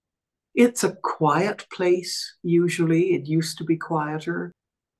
[0.55, 4.51] it's a quiet place usually it used to be quieter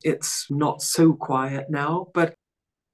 [0.03, 2.33] it's not so quiet now but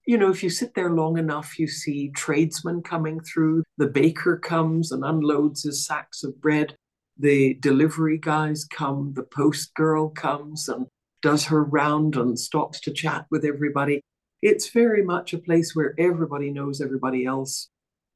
[0.08, 3.64] you know, if you sit there long enough, you see tradesmen coming through.
[3.80, 6.76] The baker comes and unloads his sacks of bread
[7.18, 10.88] the delivery guys come, the post girl comes and
[11.22, 14.02] does her round and stops to chat with everybody.
[14.42, 17.70] It's very much a place where everybody knows everybody else.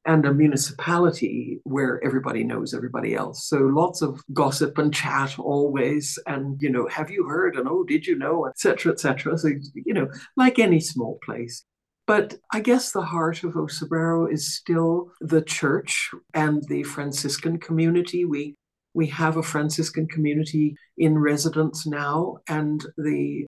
[0.06, 3.46] And a municipality where everybody knows everybody else.
[3.46, 6.18] So lots of gossip and chat always.
[6.26, 7.56] And, you know, have you heard?
[7.56, 8.46] And oh, did you know?
[8.46, 8.92] Etc.
[8.92, 9.36] Etc.
[9.36, 11.64] So, you know, like any small place.
[12.06, 17.58] But I guess the heart of O Cebreiro is still the church and the Franciscan
[17.58, 18.24] community.
[18.24, 18.56] We
[18.94, 23.46] we have a Franciscan community in residence now, and the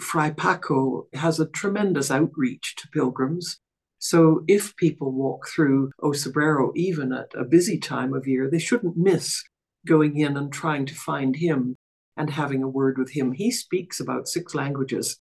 [0.00, 3.60] Fray Paco has a tremendous outreach to pilgrims.
[4.00, 8.58] So if people walk through O Cebreiro, even at a busy time of year, they
[8.58, 9.44] shouldn't miss
[9.86, 11.76] going in and trying to find him
[12.16, 13.32] and having a word with him.
[13.32, 15.18] He speaks about six languages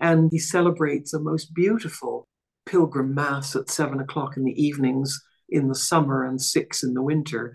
[0.00, 2.26] and he celebrates a most beautiful
[2.66, 7.02] pilgrim mass at seven o'clock in the evenings in the summer and six in the
[7.02, 7.54] winter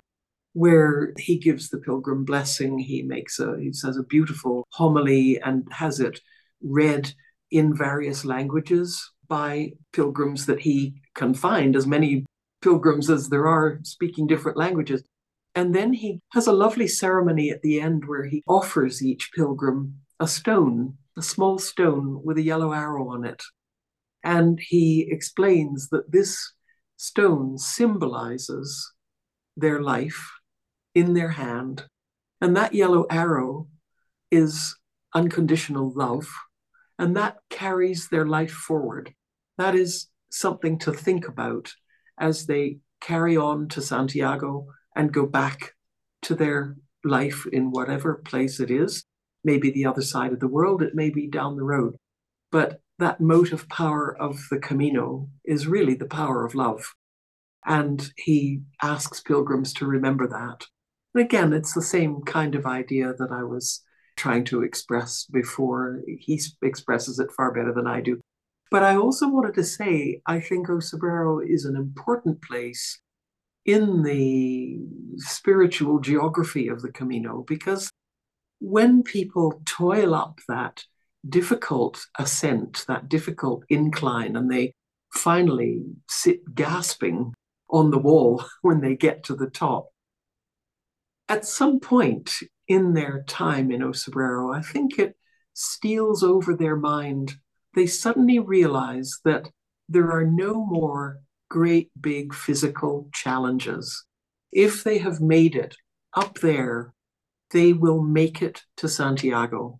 [0.53, 5.67] where he gives the pilgrim blessing he makes a he says a beautiful homily and
[5.71, 6.19] has it
[6.61, 7.13] read
[7.51, 12.25] in various languages by pilgrims that he can find, as many
[12.61, 15.01] pilgrims as there are speaking different languages.
[15.55, 20.01] And then he has a lovely ceremony at the end where he offers each pilgrim
[20.19, 23.41] a stone, a small stone with a yellow arrow on it.
[24.21, 26.53] And he explains that this
[26.97, 28.91] stone symbolizes
[29.55, 30.29] their life
[30.93, 31.85] in their hand.
[32.41, 33.69] And that yellow arrow
[34.29, 34.75] is
[35.15, 36.27] unconditional love.
[36.99, 39.13] And that carries their life forward
[39.61, 41.71] that is something to think about
[42.19, 45.73] as they carry on to Santiago and go back
[46.23, 49.03] to their life in whatever place it is.
[49.43, 51.95] Maybe the other side of the world, it may be down the road.
[52.51, 56.93] But that motive power of the Camino is really the power of love.
[57.63, 60.65] And he asks pilgrims to remember that.
[61.13, 63.83] And again, it's the same kind of idea that I was
[64.15, 66.01] trying to express before.
[66.19, 68.19] He expresses it far better than I do.
[68.71, 73.01] But I also wanted to say, I think O Cebreiro is an important place
[73.65, 74.79] in the
[75.17, 77.91] spiritual geography of the Camino because
[78.59, 80.85] when people toil up that
[81.27, 84.73] difficult ascent, that difficult incline, and they
[85.13, 87.33] finally sit gasping
[87.69, 89.89] on the wall when they get to the top,
[91.27, 92.31] at some point
[92.69, 95.17] in their time in O Cebreiro, I think it
[95.53, 97.35] steals over their mind
[97.75, 99.49] they suddenly realize that
[99.87, 104.05] there are no more great big physical challenges.
[104.51, 105.75] If they have made it
[106.13, 106.93] up there,
[107.51, 109.79] they will make it to Santiago.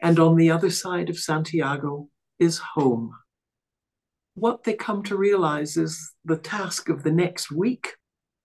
[0.00, 3.12] And on the other side of Santiago is home.
[4.34, 7.94] What they come to realize is the task of the next week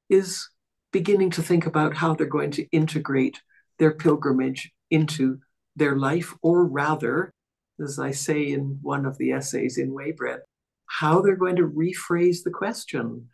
[0.09, 0.49] is
[0.91, 3.39] beginning to think about how they're going to integrate
[3.79, 5.39] their pilgrimage into
[5.75, 7.33] their life, or rather,
[7.81, 10.39] as I say in one of the essays in Waybread,
[10.85, 13.29] how they're going to rephrase the question,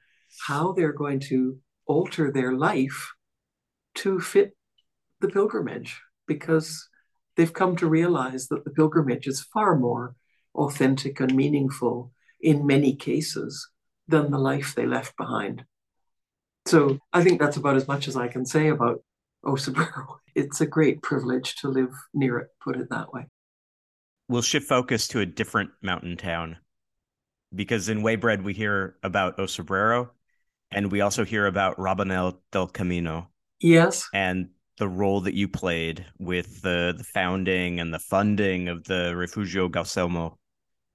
[0.48, 3.12] how they're going to alter their life
[3.96, 4.56] to fit
[5.20, 6.88] the pilgrimage, because
[7.36, 10.16] they've come to realize that the pilgrimage is far more
[10.56, 13.70] authentic and meaningful in many cases
[14.08, 15.64] than the life they left behind.
[16.66, 19.04] So I think that's about as much as I can say about
[19.44, 20.18] O Cebreiro.
[20.34, 23.26] It's a great privilege to live near it, put it that way
[24.32, 26.58] we'll shift focus to a different mountain town
[27.54, 30.10] because in Waybread we hear about O Cebreiro
[30.72, 33.30] and we also hear about Rabanal del Camino.
[33.60, 34.08] Yes.
[34.14, 39.14] And the role that you played with the, the founding and the funding of the
[39.16, 40.38] Refugio Gaucelmo.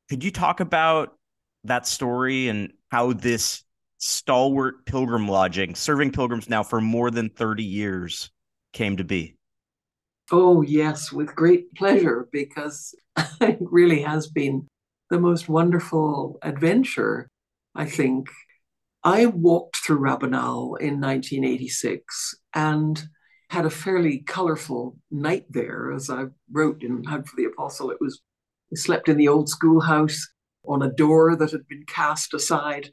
[0.08, 1.18] Could you talk about
[1.64, 3.64] that story and how this
[3.98, 8.30] stalwart pilgrim lodging, serving pilgrims now for more than 30 years,
[8.72, 9.36] came to be?
[10.32, 12.94] Oh, yes, with great pleasure, because
[13.40, 14.66] it really has been
[15.10, 17.28] the most wonderful adventure,
[17.74, 18.28] I think.
[19.04, 23.04] I walked through Rabanal in 1986 and
[23.50, 25.92] had a fairly colorful night there.
[25.92, 28.20] As I wrote in Hug for the Apostle, it was
[28.72, 30.26] I slept in the old schoolhouse
[30.66, 32.90] on a door that had been cast aside.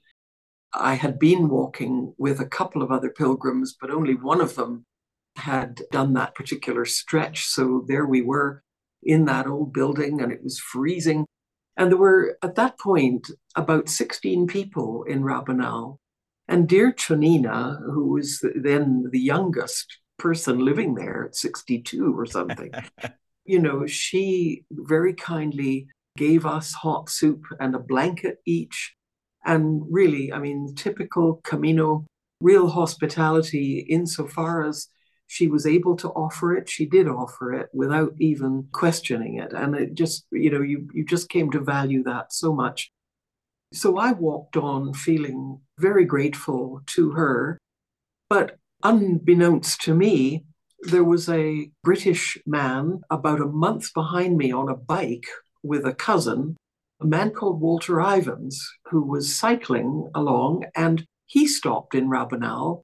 [0.72, 4.86] I had been walking with a couple of other pilgrims, but only one of them
[5.36, 7.46] had done that particular stretch.
[7.46, 8.62] So there we were
[9.02, 11.26] in that old building and it was freezing.
[11.76, 15.98] And there were at that point about 16 people in Rabanal.
[16.48, 22.72] And dear Chonina, who was then the youngest person living there at 62 or something,
[23.46, 28.96] you know, she very kindly gave us hot soup and a blanket each.
[29.46, 32.06] And really, I mean, typical Camino,
[32.40, 34.88] real hospitality insofar as
[35.28, 39.76] she was able to offer it she did offer it without even questioning it and
[39.76, 42.92] it just you know you you just came to value that so much
[43.74, 47.58] So I walked on feeling very grateful to her.
[48.30, 50.46] But unbeknownst to me,
[50.82, 55.26] there was a British man about a month behind me on a bike
[55.64, 56.56] with a cousin,
[57.02, 58.56] a man called Walter Ivens,
[58.92, 62.84] who was cycling along, and he stopped in Rabanal.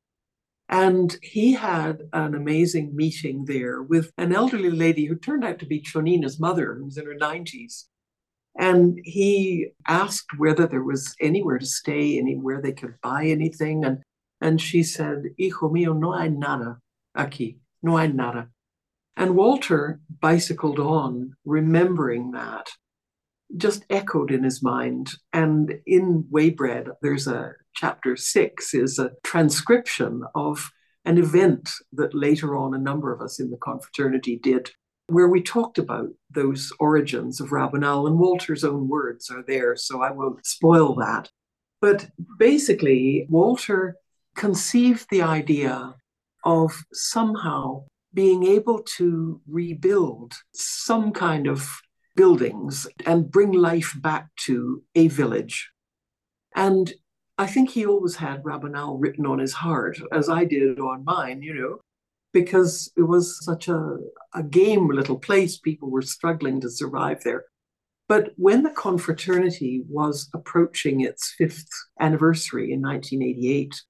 [0.70, 5.66] And he had an amazing meeting there with an elderly lady who turned out to
[5.66, 7.86] be Chonina's mother, who was in her 90s.
[8.58, 13.84] And he asked whether there was anywhere to stay, anywhere they could buy anything.
[13.84, 14.04] And,
[14.42, 16.78] and she said, Hijo mío, no hay nada
[17.18, 18.50] aquí, no hay nada.
[19.18, 22.70] And Walter bicycled on, remembering that,
[23.58, 25.12] just echoed in his mind.
[25.34, 30.70] And in Waybread, there's a chapter six is a transcription of
[31.06, 34.72] an event that later on a number of us in the confraternity did
[35.10, 40.02] where we talked about those origins of Rabanal, and Walter's own words are there, so
[40.02, 41.30] I won't spoil that.
[41.82, 43.96] But basically, Walter
[44.36, 45.96] conceived the idea
[46.44, 51.68] of somehow being able to rebuild some kind of
[52.20, 55.72] buildings and bring life back to a village.
[56.54, 56.92] And
[57.38, 61.42] I think he always had Rabanal written on his heart, as I did on mine,
[61.42, 61.78] you know,
[62.34, 63.96] because it was such a,
[64.34, 65.58] a game little place.
[65.58, 67.46] People were struggling to survive there.
[68.10, 71.70] But when the confraternity was approaching its fifth
[72.02, 73.82] anniversary in 1988,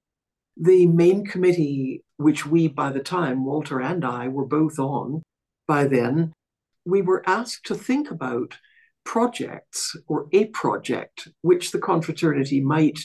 [0.56, 5.24] the main committee, which we, by the time, Walter and I, were both on
[5.68, 6.34] by then,
[6.90, 8.58] we were asked to think about
[9.06, 13.00] projects or a project which the confraternity might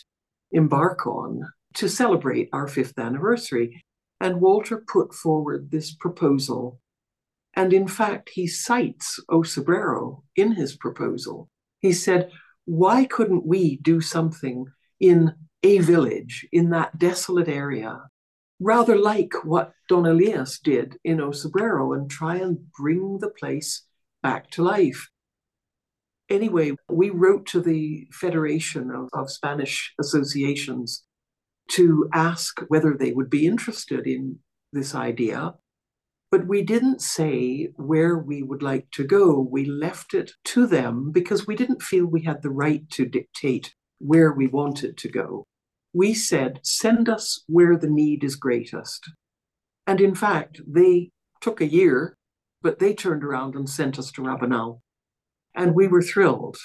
[0.52, 1.42] embark on
[1.74, 3.84] to celebrate our fifth anniversary.
[4.20, 6.80] And Walter put forward this proposal.
[7.54, 11.48] And in fact, he cites O Cebreiro in his proposal.
[11.80, 12.30] He said,
[12.64, 14.66] Why couldn't we do something
[15.00, 18.02] in a village, in that desolate area,
[18.60, 23.84] rather like what Don Elias did in O Cebreiro and try and bring the place
[24.22, 25.08] back to life?
[26.30, 31.04] Anyway, we wrote to the Federation of, of Spanish Associations
[31.72, 34.38] to ask whether they would be interested in
[34.72, 35.54] this idea.
[36.30, 39.38] But we didn't say where we would like to go.
[39.38, 43.74] We left it to them because we didn't feel we had the right to dictate
[43.98, 45.46] where we wanted to go.
[45.94, 49.10] We said, send us where the need is greatest.
[49.86, 52.16] And in fact, they took a year,
[52.62, 54.80] but they turned around and sent us to Rabanal.
[55.54, 56.56] And we were thrilled.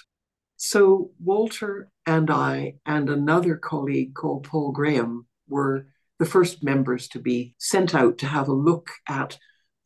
[0.58, 5.86] So Walter and I and another colleague called Paul Graham were
[6.18, 9.38] the first members to be sent out to have a look at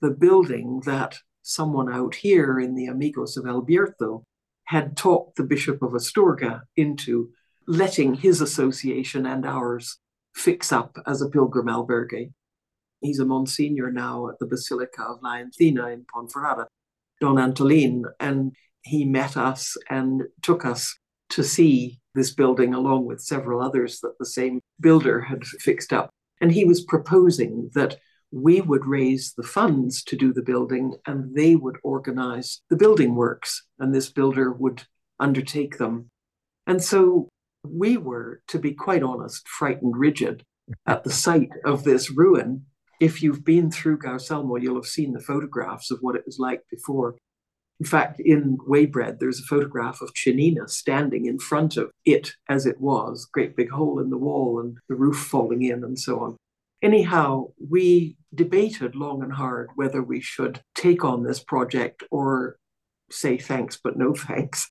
[0.02, 4.24] the building that someone out here in the Amigos of El Bierzo
[4.66, 7.30] had talked the Bishop of Astorga into
[7.68, 9.98] letting his association and ours
[10.36, 12.32] fix up as a pilgrim albergue.
[13.02, 16.66] He's a Monsignor now at the Basilica of La in Ponferrada,
[17.20, 18.54] Don Antolin, and
[18.84, 20.98] he met us and took us
[21.30, 26.10] to see this building along with several others that the same builder had fixed up.
[26.42, 27.98] And he was proposing that
[28.32, 33.16] we would raise the funds to do the building and they would organize the building
[33.16, 34.84] works and this builder would
[35.20, 36.10] undertake them.
[36.66, 37.30] And so
[37.64, 40.44] we were, to be quite honest, frightened rigid
[40.86, 42.66] at the sight of this ruin.
[43.00, 46.62] If you've been through Gaucelmo, you'll have seen the photographs of what it was like
[46.70, 47.16] before.
[47.80, 52.66] In fact, in Waybread, there's a photograph of Chonina standing in front of it as
[52.66, 56.20] it was, great big hole in the wall and the roof falling in and so
[56.20, 56.38] on.
[56.82, 62.58] Anyhow, we debated long and hard whether we should take on this project or
[63.10, 64.70] say thanks, but no thanks.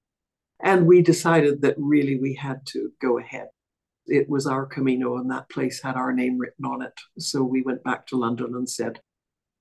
[0.62, 3.48] And we decided that really we had to go ahead.
[4.06, 6.98] It was our Camino, and that place had our name written on it.
[7.18, 9.00] So we went back to London and said,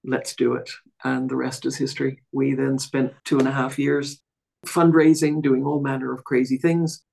[0.03, 0.69] let's do it.
[1.03, 2.21] And the rest is history.
[2.31, 4.19] We then spent two and a half years
[4.65, 7.03] fundraising, doing all manner of crazy things,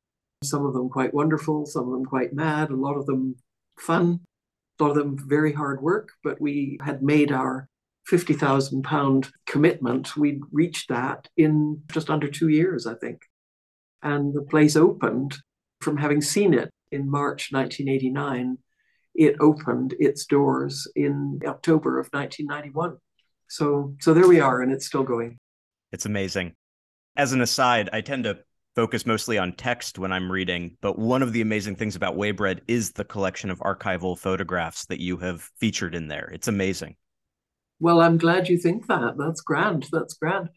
[0.44, 3.36] some of them quite wonderful, some of them quite mad, a lot of them
[3.78, 4.20] fun,
[4.78, 6.10] a lot of them very hard work.
[6.22, 7.68] But we had made our
[8.10, 10.16] £50,000 commitment.
[10.16, 13.22] We'd reached that in just under two years, I think.
[14.02, 15.36] And the place opened
[15.80, 18.58] from having seen it in March 1989
[19.18, 22.96] it opened its doors in October of 1991.
[23.48, 25.38] So, so there we are, and it's still going.
[25.90, 26.52] It's amazing.
[27.16, 28.38] As an aside, I tend to
[28.76, 32.60] focus mostly on text when I'm reading, but one of the amazing things about Waybread
[32.68, 36.30] is the collection of archival photographs that you have featured in there.
[36.32, 36.94] It's amazing.
[37.80, 39.16] Well, I'm glad you think that.
[39.18, 39.86] That's grand.
[39.90, 40.50] That's grand.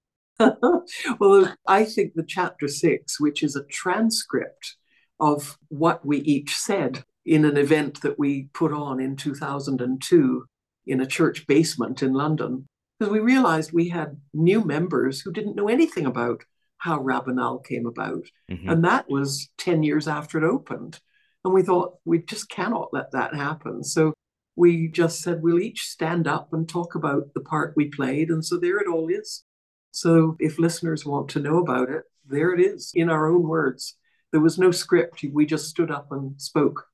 [1.20, 4.76] well, I think the chapter six, which is a transcript
[5.20, 10.46] of what we each said in an event that we put on in 2002
[10.88, 12.68] in a church basement in London.
[13.00, 16.44] Because we realized we had new members who didn't know anything about
[16.78, 18.24] how Rabanal came about.
[18.50, 18.70] Mm-hmm.
[18.70, 21.00] And that was 10 years after it opened.
[21.46, 23.84] And we thought we just cannot let that happen.
[23.84, 24.14] So
[24.56, 28.30] we just said we'll each stand up and talk about the part we played.
[28.30, 29.44] And so there it all is.
[29.92, 33.96] So if listeners want to know about it, there it is in our own words.
[34.32, 35.24] There was no script.
[35.32, 36.86] We just stood up and spoke.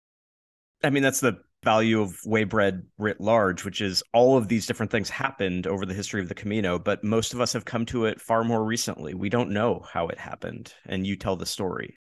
[0.83, 4.91] I mean, that's the value of Waybread writ large, which is all of these different
[4.91, 8.05] things happened over the history of the Camino, but most of us have come to
[8.05, 9.13] it far more recently.
[9.13, 11.97] We don't know how it happened, and you tell the story.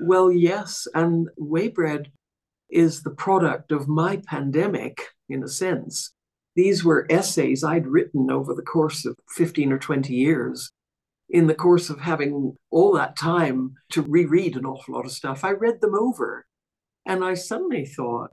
[0.00, 2.06] Well, yes, and Waybread
[2.70, 6.12] is the product of my pandemic, in a sense.
[6.58, 10.72] These were essays I'd written over the course of 15 or 20 years.
[11.30, 15.44] In the course of having all that time to reread an awful lot of stuff,
[15.44, 16.46] I read them over.
[17.06, 18.32] And I suddenly thought,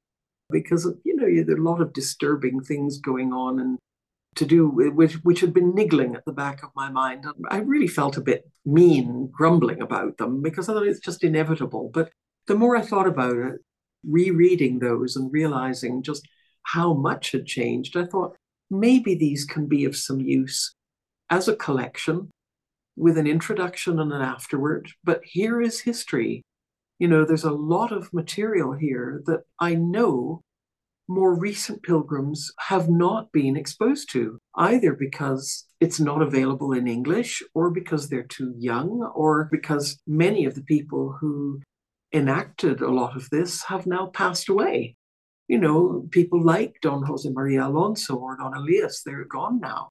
[0.49, 3.78] because, you know, there are a lot of disturbing things going on and
[4.38, 7.26] to do which which had been niggling at the back of my mind.
[7.51, 11.91] I really felt a bit mean, grumbling about them because I thought it's just inevitable.
[11.93, 12.09] But
[12.47, 13.61] the more I thought about it,
[14.03, 16.28] rereading those and realizing just
[16.66, 18.36] how much had changed, I thought
[18.70, 20.76] maybe these can be of some use
[21.30, 22.30] as a collection
[22.95, 24.89] with an introduction and an afterward.
[25.03, 26.43] But here is history.
[26.99, 30.41] You know, there's a lot of material here that I know
[31.07, 37.43] more recent pilgrims have not been exposed to, either because it's not available in English,
[37.53, 41.61] or because they're too young, or because many of the people who
[42.11, 44.95] enacted a lot of this have now passed away.
[45.47, 49.89] You know, people like Don Jose Maria Alonso or Don Elias, they're gone now.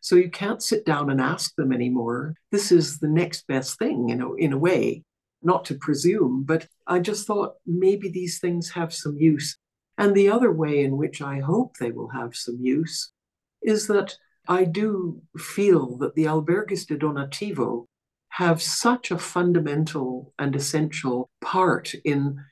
[0.00, 2.34] So you can't sit down and ask them anymore.
[2.50, 5.04] This is the next best thing, you know, in a way,
[5.42, 9.56] not to presume, but I just thought maybe these things have some use.
[9.98, 13.12] And the other way in which I hope they will have some use
[13.62, 14.16] is that
[14.48, 17.86] I do feel that the albergues de donativo
[18.30, 22.42] have such a fundamental and essential part in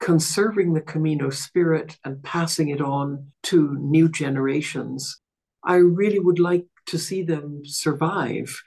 [0.00, 5.20] conserving the Camino spirit and passing it on to new generations.
[5.64, 8.62] I really would like to see them survive.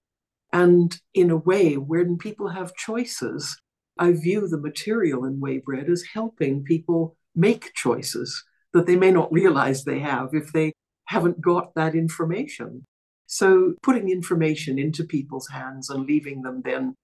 [0.53, 3.59] And in a way, when people have choices,
[3.97, 9.31] I view the material in Waybread as helping people make choices that they may not
[9.31, 10.73] realize they have if they
[11.05, 12.85] haven't got that information.
[13.27, 16.95] So, putting information into people's hands and leaving them then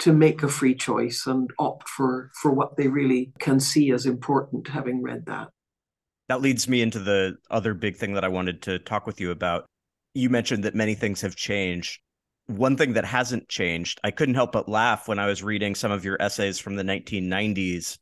[0.00, 4.06] to make a free choice and opt for, for what they really can see as
[4.06, 5.48] important, having read that.
[6.28, 9.30] That leads me into the other big thing that I wanted to talk with you
[9.30, 9.66] about.
[10.14, 12.00] You mentioned that many things have changed.
[12.46, 15.92] One thing that hasn't changed, I couldn't help but laugh when I was reading some
[15.92, 17.98] of your essays from the 1990s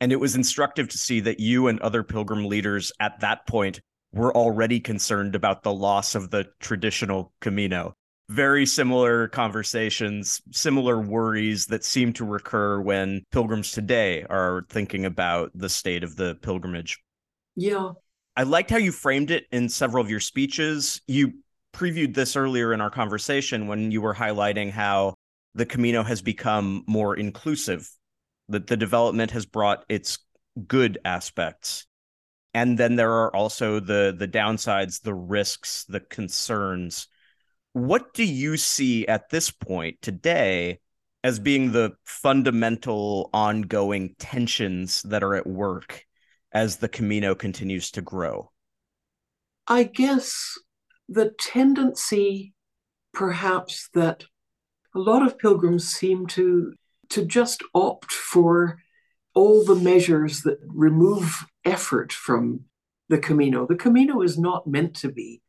[0.00, 3.80] and it was instructive to see that you and other pilgrim leaders at that point
[4.12, 7.94] were already concerned about the loss of the traditional Camino.
[8.28, 15.52] Very similar conversations, similar worries that seem to recur when pilgrims today are thinking about
[15.54, 16.98] the state of the pilgrimage.
[17.54, 17.92] Yeah.
[18.36, 21.00] I liked how you framed it in several of your speeches.
[21.06, 21.34] You
[21.72, 25.14] previewed this earlier in our conversation when you were highlighting how
[25.54, 27.88] the Camino has become more inclusive
[28.48, 30.18] that the development has brought its
[30.66, 31.86] good aspects
[32.56, 37.08] and then there are also the the downsides the risks the concerns
[37.76, 40.80] what do you see at this point today
[41.22, 46.02] as being the fundamental ongoing tensions that are at work
[46.52, 48.50] as the camino continues to grow
[49.66, 50.58] i guess
[51.06, 52.54] the tendency
[53.12, 54.24] perhaps that
[54.94, 56.72] a lot of pilgrims seem to
[57.10, 58.78] to just opt for
[59.34, 62.60] all the measures that remove effort from
[63.10, 63.66] the Camino.
[63.66, 65.42] The Camino is not meant to be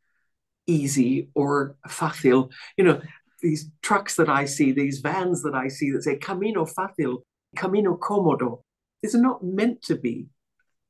[0.68, 2.50] easy or fácil.
[2.76, 3.00] You know,
[3.42, 7.22] these trucks that I see, these vans that I see that say Camino fácil,
[7.56, 8.62] Camino cómodo,
[9.02, 10.28] is not meant to be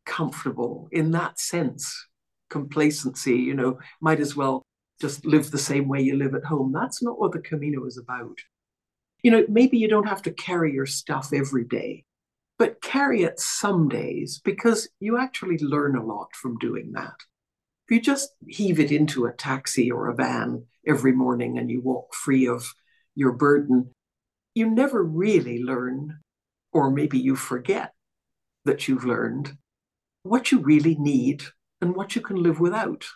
[0.05, 2.07] comfortable in that sense.
[2.51, 4.62] Complacency, you know, might as well
[5.01, 6.72] just live the same way you live at home.
[6.72, 8.37] That's not what the Camino is about
[9.22, 12.05] you know, maybe you don't have to carry your stuff every day,
[12.59, 17.14] but carry it some days because you actually learn a lot from doing that.
[17.89, 21.80] If you just heave it into a taxi or a van every morning and you
[21.80, 22.72] walk free of
[23.14, 23.91] your burden,
[24.55, 26.18] you never really learn,
[26.72, 27.93] or maybe you forget
[28.64, 29.57] that you've learned
[30.22, 31.45] what you really need
[31.80, 33.07] and what you can live without.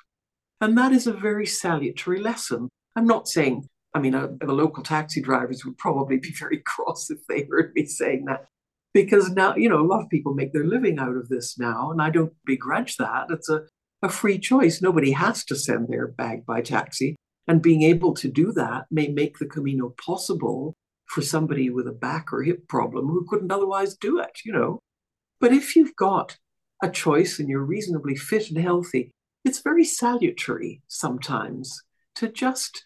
[0.60, 2.68] And that is a very salutary lesson.
[2.96, 7.18] I'm not saying I mean, the local taxi drivers would probably be very cross if
[7.28, 8.46] they heard me saying that.
[8.94, 11.90] because now, you know, a lot of people make their living out of this now,
[11.90, 13.26] and I don't begrudge that.
[13.30, 13.62] It's a,
[14.02, 14.82] a free choice.
[14.82, 17.16] Nobody has to send their bag by taxi.
[17.48, 20.76] And being able to do that may make the Camino possible
[21.06, 24.80] for somebody with a back or hip problem who couldn't otherwise do it, you know.
[25.40, 26.36] But if you've got
[26.82, 29.10] a choice and you're reasonably fit and healthy,
[29.44, 31.82] it's very salutary sometimes
[32.16, 32.84] to just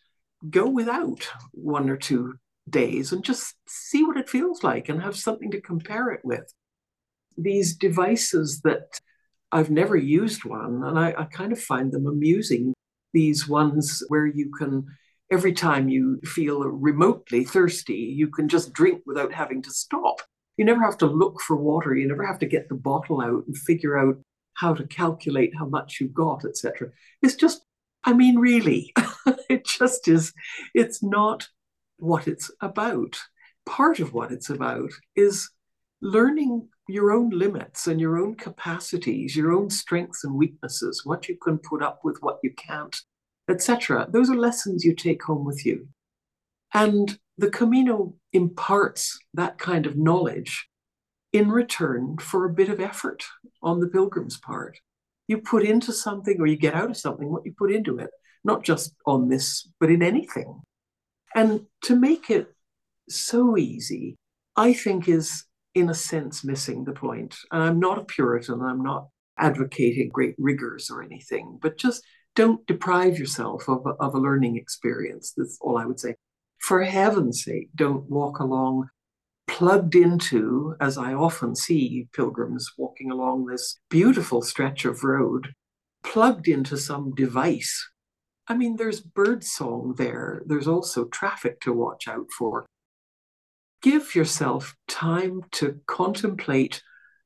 [0.50, 2.34] go without one or two
[2.68, 6.52] days and just see what it feels like and have something to compare it with.
[7.36, 9.00] These devices that
[9.56, 12.74] I've never used one, and I, I kind of find them amusing.
[13.14, 14.84] These ones where you can,
[15.32, 20.20] every time you feel remotely thirsty, you can just drink without having to stop.
[20.58, 21.94] You never have to look for water.
[21.94, 24.18] You never have to get the bottle out and figure out
[24.52, 26.90] how to calculate how much you've got, etc.
[27.22, 27.64] It's just,
[28.04, 28.92] I mean, really,
[29.48, 30.34] it just is,
[30.74, 31.48] it's not
[31.96, 33.18] what it's about.
[33.64, 35.48] Part of what it's about is
[36.02, 41.36] learning your own limits and your own capacities, your own strengths and weaknesses, what you
[41.36, 42.96] can put up with, what you can't,
[43.48, 44.06] etc.
[44.10, 45.88] Those are lessons you take home with you.
[46.72, 50.68] And the Camino imparts that kind of knowledge
[51.32, 53.24] in return for a bit of effort
[53.62, 54.78] on the pilgrim's part.
[55.28, 58.10] You put into something or you get out of something what you put into it,
[58.44, 60.62] not just on this, but in anything.
[61.34, 62.54] And to make it
[63.08, 64.16] so easy,
[64.56, 65.44] I think is
[65.76, 67.36] in a sense missing the point.
[67.52, 69.08] And I'm not a Puritan, I'm not
[69.38, 72.02] advocating great rigors or anything, but just
[72.34, 75.32] don't deprive yourself of a, of a learning experience.
[75.36, 76.14] That's all I would say.
[76.58, 78.88] For heaven's sake, don't walk along
[79.46, 85.52] plugged into, as I often see pilgrims walking along this beautiful stretch of road,
[86.02, 87.88] plugged into some device
[88.48, 90.42] I mean, there's birdsong there.
[90.46, 92.66] There's also traffic to watch out for.
[93.82, 96.82] Give yourself time to contemplate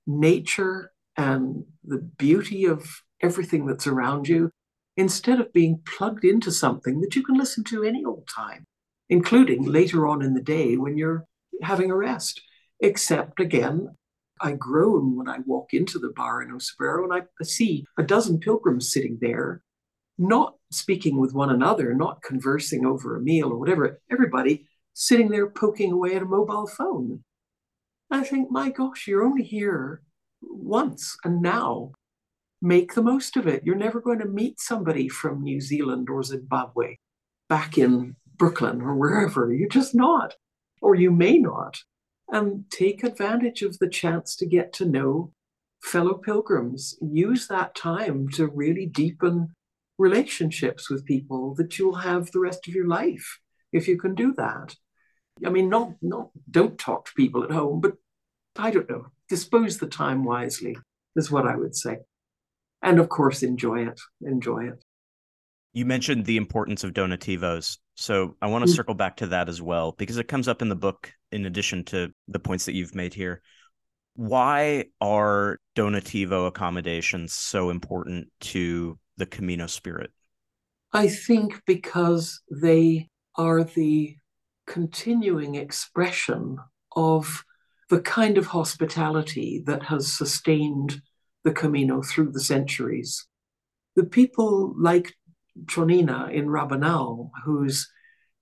[0.07, 4.51] nature and the beauty of everything that's around you
[4.97, 8.65] instead of being plugged into something that you can listen to any old time,
[9.09, 11.25] including later on in the day when you're
[11.63, 12.43] having a rest.
[12.81, 13.89] Except again,
[14.41, 18.03] I groan when I walk into the bar in O Cebreiro and I see a
[18.03, 19.63] dozen pilgrims sitting there
[20.19, 24.67] not speaking with one another, not conversing over a meal or whatever, everybody
[25.01, 27.25] sitting there poking away at a mobile phone.
[28.11, 30.03] I think, my gosh, you're only here
[30.43, 31.93] once and now
[32.61, 33.63] make the most of it.
[33.65, 36.97] You're never going to meet somebody from New Zealand or Zimbabwe
[37.49, 39.51] back in Brooklyn or wherever.
[39.55, 40.35] You're just not,
[40.83, 41.79] or you may not.
[42.29, 45.33] And take advantage of the chance to get to know
[45.83, 46.99] fellow pilgrims.
[47.01, 49.55] Use that time to really deepen
[49.97, 53.39] relationships with people that you'll have the rest of your life
[53.73, 54.77] if you can do that.
[55.45, 57.95] I mean, not not don't talk to people at home, but
[58.57, 60.77] I don't know, dispose the time wisely
[61.17, 61.99] is what I would say.
[62.83, 64.01] And of course, enjoy it.
[64.23, 64.85] Enjoy it.
[65.73, 67.79] You mentioned the importance of donativos.
[67.95, 68.77] So I want to mm-hmm.
[68.77, 71.85] circle back to that as well, because it comes up in the book in addition
[71.87, 73.41] to the points that you've made here.
[74.17, 80.11] Why are donativo accommodations so important to the Camino spirit?
[80.93, 84.17] I think because they are the
[84.71, 86.57] continuing expression
[86.95, 87.45] of
[87.89, 91.03] the kind of hospitality that has sustained
[91.43, 93.27] the Camino through the centuries.
[93.97, 95.13] The people like
[95.65, 97.91] Chonina in Rabanal, whose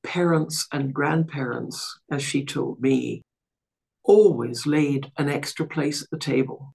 [0.03, 3.23] parents and grandparents, as she told me,
[4.05, 6.75] always laid an extra place at the table.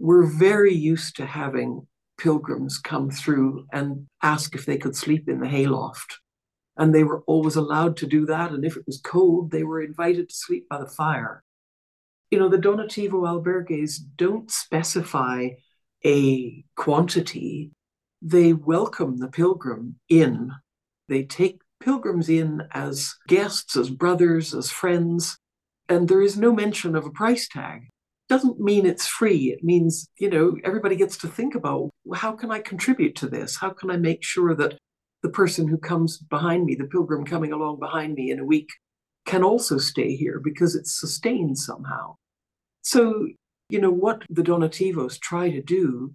[0.00, 1.86] We're very used to having
[2.18, 6.18] pilgrims come through and ask if they could sleep in the hayloft.
[6.76, 8.52] And they were always allowed to do that.
[8.52, 11.42] And if it was cold, they were invited to sleep by the fire.
[12.30, 15.50] You know, the Donativo albergues don't specify
[16.04, 17.72] a quantity,
[18.22, 20.52] they welcome the pilgrim in.
[21.08, 25.38] They take pilgrims in as guests, as brothers, as friends,
[25.88, 27.88] and there is no mention of a price tag
[28.30, 29.50] doesn't mean it's free.
[29.50, 33.56] It means, you know, everybody gets to think about how can I contribute to this?
[33.56, 34.78] How can I make sure that
[35.22, 38.70] the person who comes behind me, the pilgrim coming along behind me in a week,
[39.26, 42.16] can also stay here because it's sustained somehow.
[42.82, 43.28] So,
[43.68, 46.14] you know, what the Donativos try to do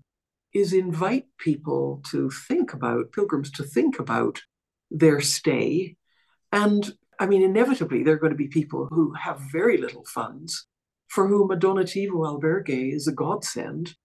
[0.54, 4.42] is invite people to think about, pilgrims to think about
[4.90, 5.96] their stay.
[6.52, 10.66] And I mean, inevitably, there are going to be people who have very little funds
[11.08, 13.96] for whom a donativo albergue is a godsend.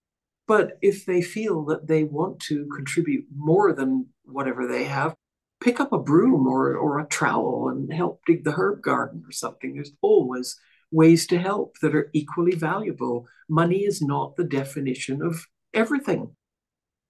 [0.51, 5.15] But if they feel that they want to contribute more than whatever they have,
[5.61, 9.31] pick up a broom or, or a trowel and help dig the herb garden or
[9.31, 9.73] something.
[9.73, 10.59] There's always
[10.91, 13.29] ways to help that are equally valuable.
[13.47, 16.35] Money is not the definition of everything.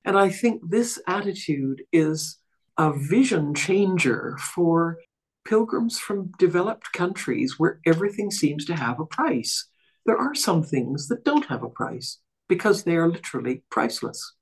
[0.06, 2.38] And I think this attitude is
[2.78, 5.00] a vision changer for
[5.46, 9.68] pilgrims from developed countries where everything seems to have a price.
[10.06, 12.20] There are some things that don't have a price
[12.52, 14.34] because they are literally priceless.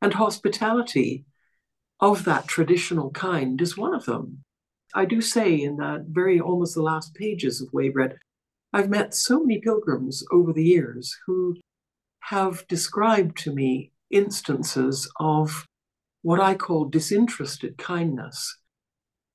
[0.00, 1.26] And hospitality
[2.00, 4.38] of that traditional kind is one of them.
[4.94, 8.14] I do say in that very almost the last pages of Waybread,
[8.72, 11.56] I've met so many pilgrims over the years who
[12.20, 15.66] have described to me instances of
[16.22, 18.56] what I call disinterested kindness.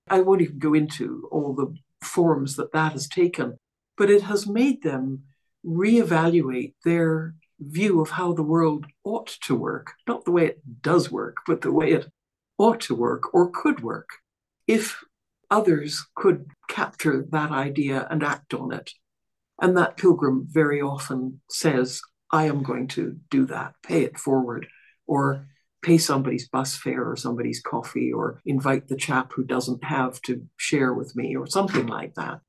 [0.09, 1.71] I won't even go into all the
[2.03, 3.57] forms that that has taken,
[3.95, 5.25] but it has made them
[5.63, 7.35] reevaluate their
[7.67, 11.61] view of how the world ought to work, not the way it does work, but
[11.61, 12.11] the way it
[12.57, 14.09] ought to work or could work.
[14.67, 15.03] If
[15.53, 18.91] others could capture that idea and act on it.
[19.61, 22.01] And that pilgrim very often says,
[22.31, 24.65] I am going to do that, pay it forward,
[25.05, 25.47] or
[25.83, 30.43] pay somebody's bus fare or somebody's coffee, or invite the chap who doesn't have to
[30.57, 32.39] share with me, or something like that.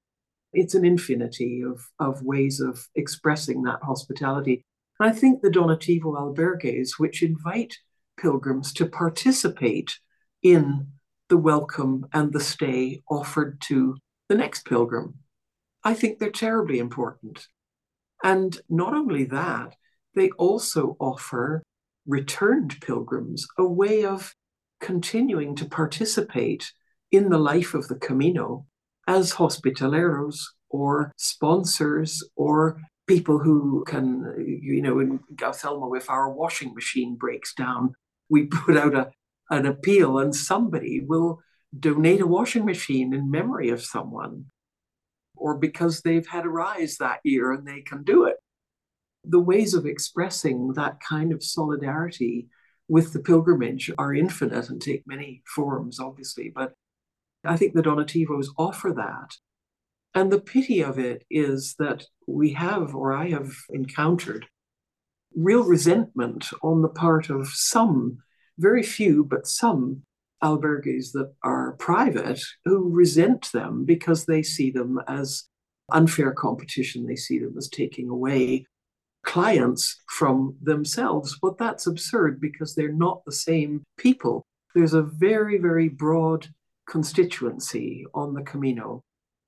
[0.55, 4.65] It's an infinity of, of ways of expressing that hospitality.
[5.05, 7.77] I think the Donativo albergues, which invite
[8.17, 9.99] pilgrims to participate
[10.43, 10.89] in
[11.29, 13.99] the welcome and the stay offered to
[14.31, 15.17] the next pilgrim,
[15.85, 17.49] I think they're terribly important.
[18.23, 19.77] And not only that,
[20.15, 21.63] they also offer
[22.07, 24.35] returned pilgrims a way of
[24.81, 26.73] continuing to participate
[27.13, 28.65] in the life of the Camino
[29.07, 30.39] as hospitaleros
[30.71, 37.55] or sponsors or people who can, you know, in Gaucelmo, if our washing machine breaks
[37.55, 37.95] down,
[38.29, 39.11] we put out a,
[39.51, 41.41] an appeal and somebody will
[41.79, 44.47] donate a washing machine in memory of someone
[45.37, 48.37] or because they've had a rise that year and they can do it.
[49.25, 52.49] The ways of expressing that kind of solidarity
[52.89, 56.75] with the pilgrimage are infinite and take many forms, obviously, but
[57.45, 59.35] I think the Donativos offer that.
[60.15, 64.47] And the pity of it is that we have, or I have encountered,
[65.35, 68.19] real resentment on the part of some,
[68.59, 70.03] very few, but some
[70.43, 75.45] albergues that are private who resent them because they see them as
[75.91, 77.07] unfair competition.
[77.07, 78.67] They see them as taking away
[79.25, 81.39] clients from themselves.
[81.41, 84.47] But that's absurd because they're not the same people.
[84.75, 86.47] There's a very, very broad
[86.89, 89.03] constituency on the Camino.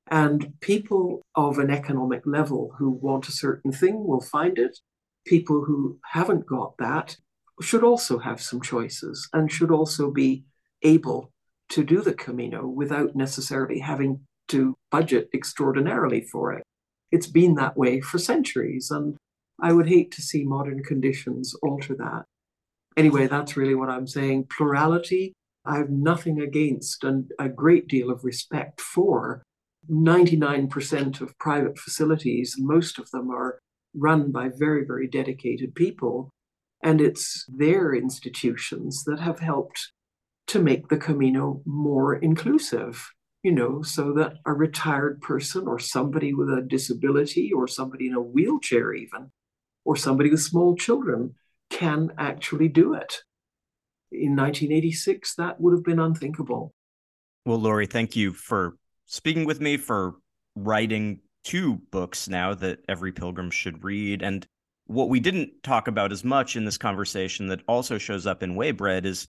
[0.08, 4.78] And people of an economic level who want a certain thing will find it.
[5.26, 7.16] People who haven't got that
[7.60, 10.44] should also have some choices and should also be
[10.82, 11.32] able
[11.70, 16.62] to do the Camino without necessarily having to budget extraordinarily for it.
[17.10, 19.16] It's been that way for centuries, and
[19.60, 22.24] I would hate to see modern conditions alter that.
[22.96, 24.46] Anyway, that's really what I'm saying.
[24.56, 25.32] Plurality,
[25.64, 29.42] I have nothing against and a great deal of respect for.
[29.90, 33.60] 99% of private facilities, most of them are
[33.94, 36.30] run by very, very dedicated people.
[36.82, 39.92] And it's their institutions that have helped
[40.48, 43.10] to make the Camino more inclusive,
[43.42, 48.14] you know, so that a retired person or somebody with a disability or somebody in
[48.14, 49.32] a wheelchair, even,
[49.84, 51.34] or somebody with small children
[51.70, 53.22] can actually do it.
[54.12, 56.72] In 1986, that would have been unthinkable.
[57.44, 58.76] Well, Laurie, thank you for
[59.06, 60.16] speaking with me, for
[60.54, 64.22] writing two books now that every pilgrim should read.
[64.22, 64.46] And
[64.86, 68.54] what we didn't talk about as much in this conversation that also shows up in
[68.54, 69.28] Waybread is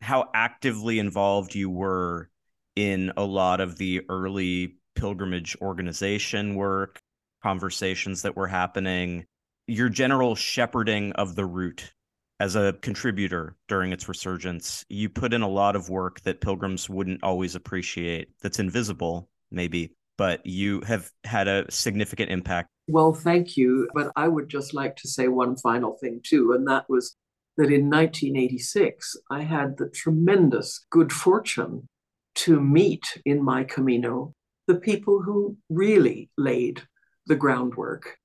[0.00, 2.30] how actively involved you were
[2.76, 7.00] in a lot of the early pilgrimage organization work,
[7.42, 9.24] conversations that were happening,
[9.66, 11.92] your general shepherding of the route
[12.40, 14.84] as a contributor during its resurgence.
[14.88, 19.94] You put in a lot of work that pilgrims wouldn't always appreciate, that's invisible, maybe,
[20.16, 22.68] but you have had a significant impact.
[22.88, 23.88] Well, thank you.
[23.94, 27.16] But I would just like to say one final thing, too, and that was
[27.56, 31.88] that in 1986, I had the tremendous good fortune
[32.36, 34.32] to meet in my Camino
[34.68, 36.82] the people who really laid
[37.26, 38.16] the groundwork,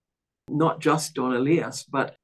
[0.49, 2.15] not just Don Elias, but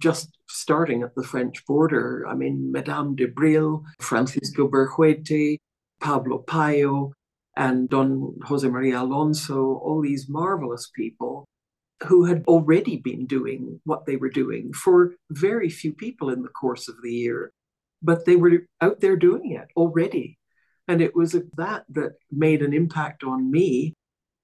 [0.00, 2.26] just starting at the French border.
[2.28, 5.58] I mean, Madame de Bril, Francisco Beruete,
[6.00, 7.12] Pablo Payo,
[7.56, 11.48] and Don Jose Maria Alonso, all these marvelous people
[12.04, 16.48] who had already been doing what they were doing for very few people in the
[16.48, 17.50] course of the year,
[18.00, 20.38] but they were out there doing it already.
[20.86, 23.94] And it was that that made an impact on me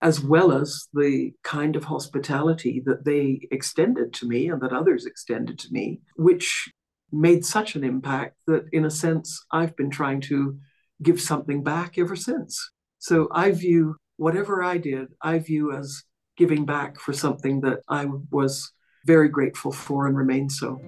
[0.05, 5.07] as well as the kind of hospitality that they extended to me and that others
[5.07, 6.69] extended to me, which
[7.11, 10.59] made such an impact that, in a sense, I've been trying to
[11.03, 12.71] give something back ever since.
[12.99, 16.05] So I view whatever I did, I view as
[16.37, 18.73] giving back for something that I was
[19.07, 20.81] very grateful for and remain so.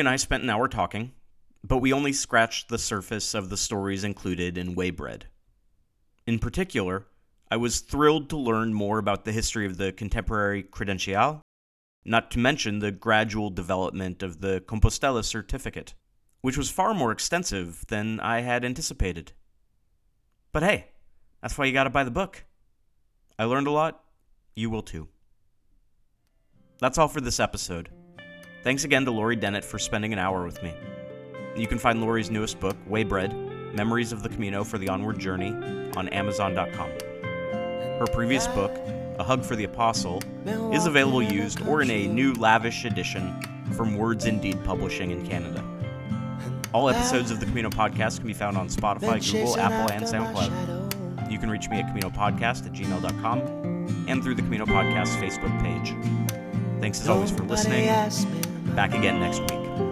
[0.00, 1.12] And I spent an hour talking,
[1.62, 5.24] but we only scratched the surface of the stories included in Waybread.
[6.26, 7.06] In particular,
[7.50, 11.42] I was thrilled to learn more about the history of the contemporary credencial,
[12.02, 15.92] not to mention the gradual development of the Compostela certificate,
[16.40, 19.32] which was far more extensive than I had anticipated.
[20.50, 20.86] But hey,
[21.42, 22.46] that's why you gotta buy the book.
[23.38, 24.02] I learned a lot,
[24.56, 25.08] you will too.
[26.78, 27.90] That's all for this episode.
[28.62, 30.74] Thanks again to Laurie Dennett for spending an hour with me.
[31.56, 35.50] You can find Laurie's newest book, Waybread Memories of the Camino for the Onward Journey,
[35.96, 36.90] on Amazon.com.
[37.98, 38.72] Her previous book,
[39.18, 40.22] A Hug for the Apostle,
[40.72, 43.34] is available used or in a new lavish edition
[43.76, 45.64] from Words Indeed Publishing in Canada.
[46.72, 51.30] All episodes of the Camino podcast can be found on Spotify, Google, Apple, and SoundCloud.
[51.30, 53.38] You can reach me at CaminoPodcast at gmail.com
[54.08, 55.94] and through the Camino Podcast Facebook page.
[56.80, 58.49] Thanks as always for listening.
[58.74, 59.89] Back again next week.